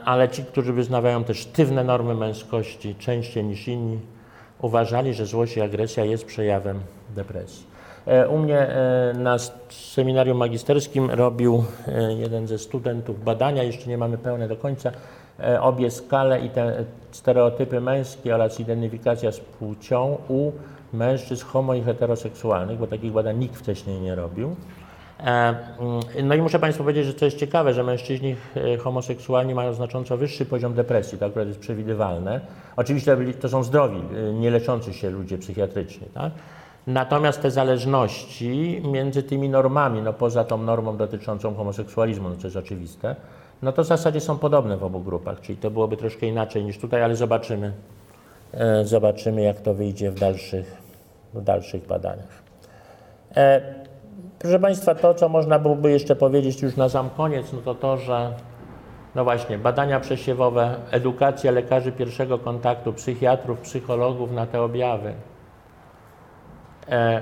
[0.05, 3.99] Ale ci, którzy wyznawają te sztywne normy męskości częściej niż inni,
[4.61, 6.79] uważali, że złość i agresja jest przejawem
[7.15, 7.69] depresji.
[8.05, 9.37] E, U mnie e, na
[9.69, 14.91] seminarium magisterskim robił e, jeden ze studentów badania, jeszcze nie mamy pełne do końca,
[15.61, 20.51] obie skale i te stereotypy męskie oraz identyfikacja z płcią u
[20.93, 24.55] mężczyzn homo i heteroseksualnych, bo takich badań nikt wcześniej nie robił.
[25.19, 29.55] E, mm, No i muszę Państwu powiedzieć, że to jest ciekawe, że mężczyźni e, homoseksualni
[29.55, 32.41] mają znacząco wyższy poziom depresji, to akurat jest przewidywalne.
[32.75, 36.31] Oczywiście to są zdrowi, e, nie leczący się ludzie psychiatrycznie, tak?
[36.87, 42.57] Natomiast te zależności między tymi normami, no poza tą normą dotyczącą homoseksualizmu, no co jest
[42.57, 43.15] oczywiste,
[43.61, 46.77] no to w zasadzie są podobne w obu grupach, czyli to byłoby troszkę inaczej niż
[46.77, 47.71] tutaj, ale zobaczymy,
[48.83, 50.77] zobaczymy jak to wyjdzie w dalszych,
[51.33, 52.43] w dalszych badaniach.
[54.39, 57.97] Proszę Państwa, to co można byłoby jeszcze powiedzieć już na sam koniec, no to to,
[57.97, 58.33] że
[59.15, 65.13] no właśnie, badania przesiewowe, edukacja lekarzy pierwszego kontaktu, psychiatrów, psychologów na te objawy.
[66.89, 67.21] E,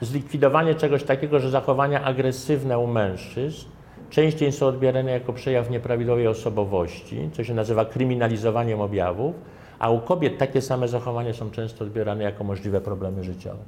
[0.00, 3.66] zlikwidowanie czegoś takiego, że zachowania agresywne u mężczyzn
[4.10, 9.34] częściej są odbierane jako przejaw nieprawidłowej osobowości, co się nazywa kryminalizowaniem objawów,
[9.78, 13.62] a u kobiet takie same zachowania są często odbierane jako możliwe problemy życiowe.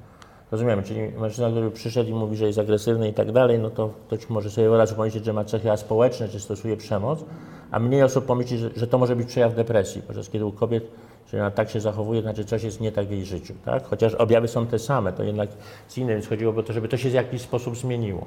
[0.51, 3.91] Rozumiemy, czyli mężczyzna, który przyszedł i mówi, że jest agresywny i tak dalej, no to
[4.07, 7.25] ktoś może sobie od pomyśleć, że ma cechy aspołeczne, czy stosuje przemoc,
[7.71, 10.91] a mniej osób pomyśli, że, że to może być przejaw depresji, podczas kiedy u kobiet,
[11.33, 13.85] że ona tak się zachowuje, znaczy coś jest nie tak w jej życiu, tak?
[13.85, 15.51] Chociaż objawy są te same, to jednak
[15.89, 18.27] z innym, więc chodziłoby o to, żeby to się w jakiś sposób zmieniło.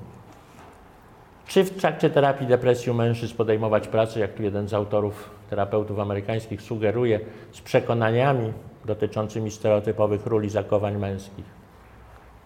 [1.48, 6.00] Czy w trakcie terapii depresji u mężczyzn podejmować pracę, jak tu jeden z autorów terapeutów
[6.00, 7.20] amerykańskich sugeruje,
[7.52, 8.54] z przekonaniami
[8.86, 11.59] dotyczącymi stereotypowych ról i zachowań męskich?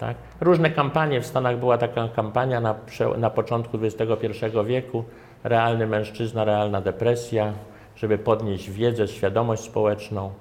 [0.03, 0.17] Tak?
[0.41, 2.75] Różne kampanie, w Stanach była taka kampania na,
[3.17, 4.27] na początku XXI
[4.65, 5.03] wieku,
[5.43, 7.53] realny mężczyzna, realna depresja,
[7.95, 10.31] żeby podnieść wiedzę, świadomość społeczną,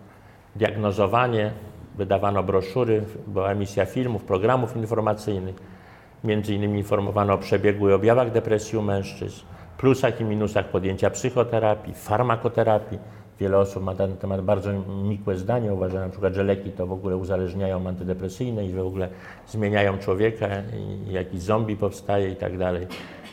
[0.56, 1.52] diagnozowanie,
[1.94, 5.56] wydawano broszury, była emisja filmów, programów informacyjnych,
[6.24, 9.40] między innymi informowano o przebiegu i objawach depresji u mężczyzn,
[9.78, 12.98] plusach i minusach podjęcia psychoterapii, farmakoterapii,
[13.40, 14.72] Wiele osób ma na ten temat bardzo
[15.02, 15.72] nikłe zdanie.
[15.72, 19.08] Uważa na przykład, że leki to w ogóle uzależniają antydepresyjne i że w ogóle
[19.46, 20.46] zmieniają człowieka,
[21.06, 22.86] jakiś zombie powstaje i tak dalej.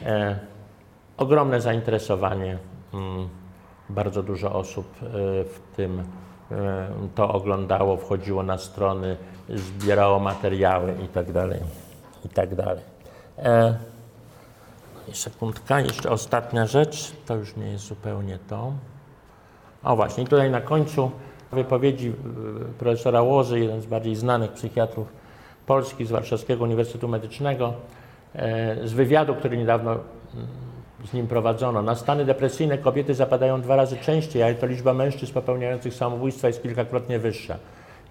[0.05, 0.39] E,
[1.17, 2.57] ogromne zainteresowanie.
[2.93, 3.29] Mm,
[3.89, 5.07] bardzo dużo osób e,
[5.43, 6.03] w tym
[6.51, 9.17] e, to oglądało, wchodziło na strony,
[9.49, 11.59] zbierało materiały i tak dalej.
[12.25, 12.83] I tak dalej.
[13.37, 13.77] E,
[15.13, 18.73] sekundka, jeszcze ostatnia rzecz, to już nie jest zupełnie to.
[19.83, 21.11] O właśnie, tutaj na końcu
[21.51, 22.13] wypowiedzi y,
[22.79, 25.07] profesora Łoży, jeden z bardziej znanych psychiatrów
[25.65, 27.73] polskich z Warszawskiego Uniwersytetu Medycznego,
[28.35, 30.47] e, z wywiadu, który niedawno mm,
[31.05, 31.81] z nim prowadzono.
[31.81, 36.61] Na stany depresyjne kobiety zapadają dwa razy częściej, ale to liczba mężczyzn popełniających samobójstwa jest
[36.61, 37.55] kilkakrotnie wyższa.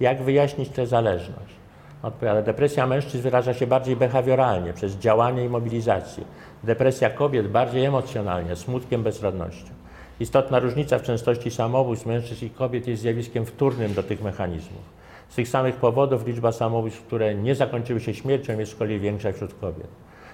[0.01, 1.55] Jak wyjaśnić tę zależność?
[2.03, 6.25] Odpowiada, depresja mężczyzn wyraża się bardziej behawioralnie, przez działanie i mobilizację.
[6.65, 9.78] Depresja kobiet bardziej emocjonalnie, smutkiem, bezradnością.
[10.21, 14.83] Istotna różnica w częstości samobójstw mężczyzn i kobiet jest zjawiskiem wtórnym do tych mechanizmów.
[15.29, 19.33] Z tych samych powodów liczba samobójstw, które nie zakończyły się śmiercią, jest z kolei większa
[19.33, 19.89] wśród kobiet.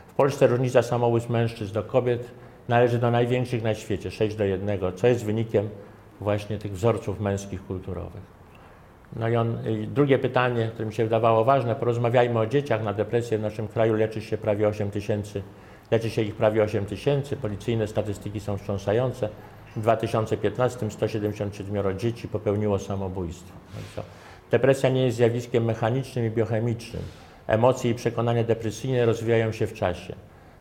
[0.06, 2.30] W Polsce różnica samobójstw mężczyzn do kobiet
[2.68, 5.68] należy do największych na świecie, 6 do 1, co jest wynikiem
[6.20, 8.34] właśnie tych wzorców męskich kulturowych.
[9.16, 12.82] No i on, i drugie pytanie, które mi się wydawało ważne, porozmawiajmy o dzieciach.
[12.82, 15.42] Na depresję w naszym kraju leczy się prawie 8 tysięcy,
[15.90, 17.36] leczy się ich prawie 8 tysięcy.
[17.36, 19.28] Policyjne statystyki są wstrząsające.
[19.76, 23.52] W 2015 177 dzieci popełniło samobójstwo.
[23.96, 24.02] No?
[24.50, 27.02] Depresja nie jest zjawiskiem mechanicznym i biochemicznym.
[27.46, 30.14] Emocje i przekonania depresyjne rozwijają się w czasie.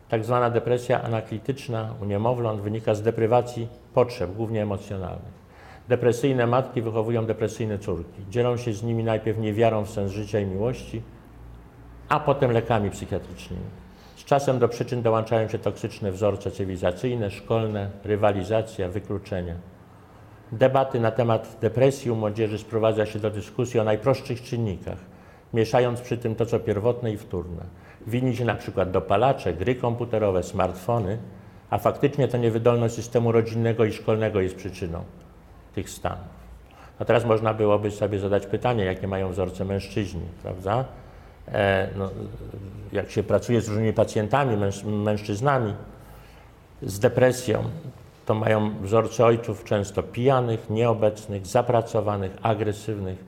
[0.08, 5.44] Tak zwana depresja anaklityczna u niemowląt wynika z deprywacji potrzeb, głównie emocjonalnych.
[5.88, 8.22] Depresyjne matki wychowują depresyjne córki.
[8.30, 11.02] Dzielą się z nimi najpierw niewiarą w sens życia i miłości,
[12.08, 13.83] a potem lekami psychiatrycznymi.
[14.24, 19.54] Z czasem do przyczyn dołączają się toksyczne wzorce cywilizacyjne, szkolne, rywalizacja, wykluczenia.
[20.52, 24.98] Debaty na temat depresji u młodzieży sprowadza się do dyskusji o najprostszych czynnikach,
[25.54, 27.62] mieszając przy tym to, co pierwotne i wtórne.
[28.06, 31.18] Wini się na przykład dopalacze, gry komputerowe, smartfony,
[31.70, 35.04] a faktycznie to niewydolność systemu rodzinnego i szkolnego jest przyczyną
[35.74, 36.44] tych stanów.
[36.98, 40.84] A teraz można byłoby sobie zadać pytanie, jakie mają wzorce mężczyźni, prawda?
[41.48, 42.10] E, no,
[42.92, 45.74] jak się pracuje z różnymi pacjentami, męż, mężczyznami
[46.82, 47.64] z depresją,
[48.26, 53.18] to mają wzorce ojców często pijanych, nieobecnych, zapracowanych, agresywnych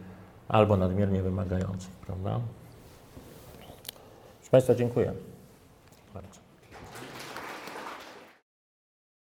[0.48, 2.40] albo nadmiernie wymagających, prawda?
[4.38, 5.12] Proszę Państwa, dziękuję.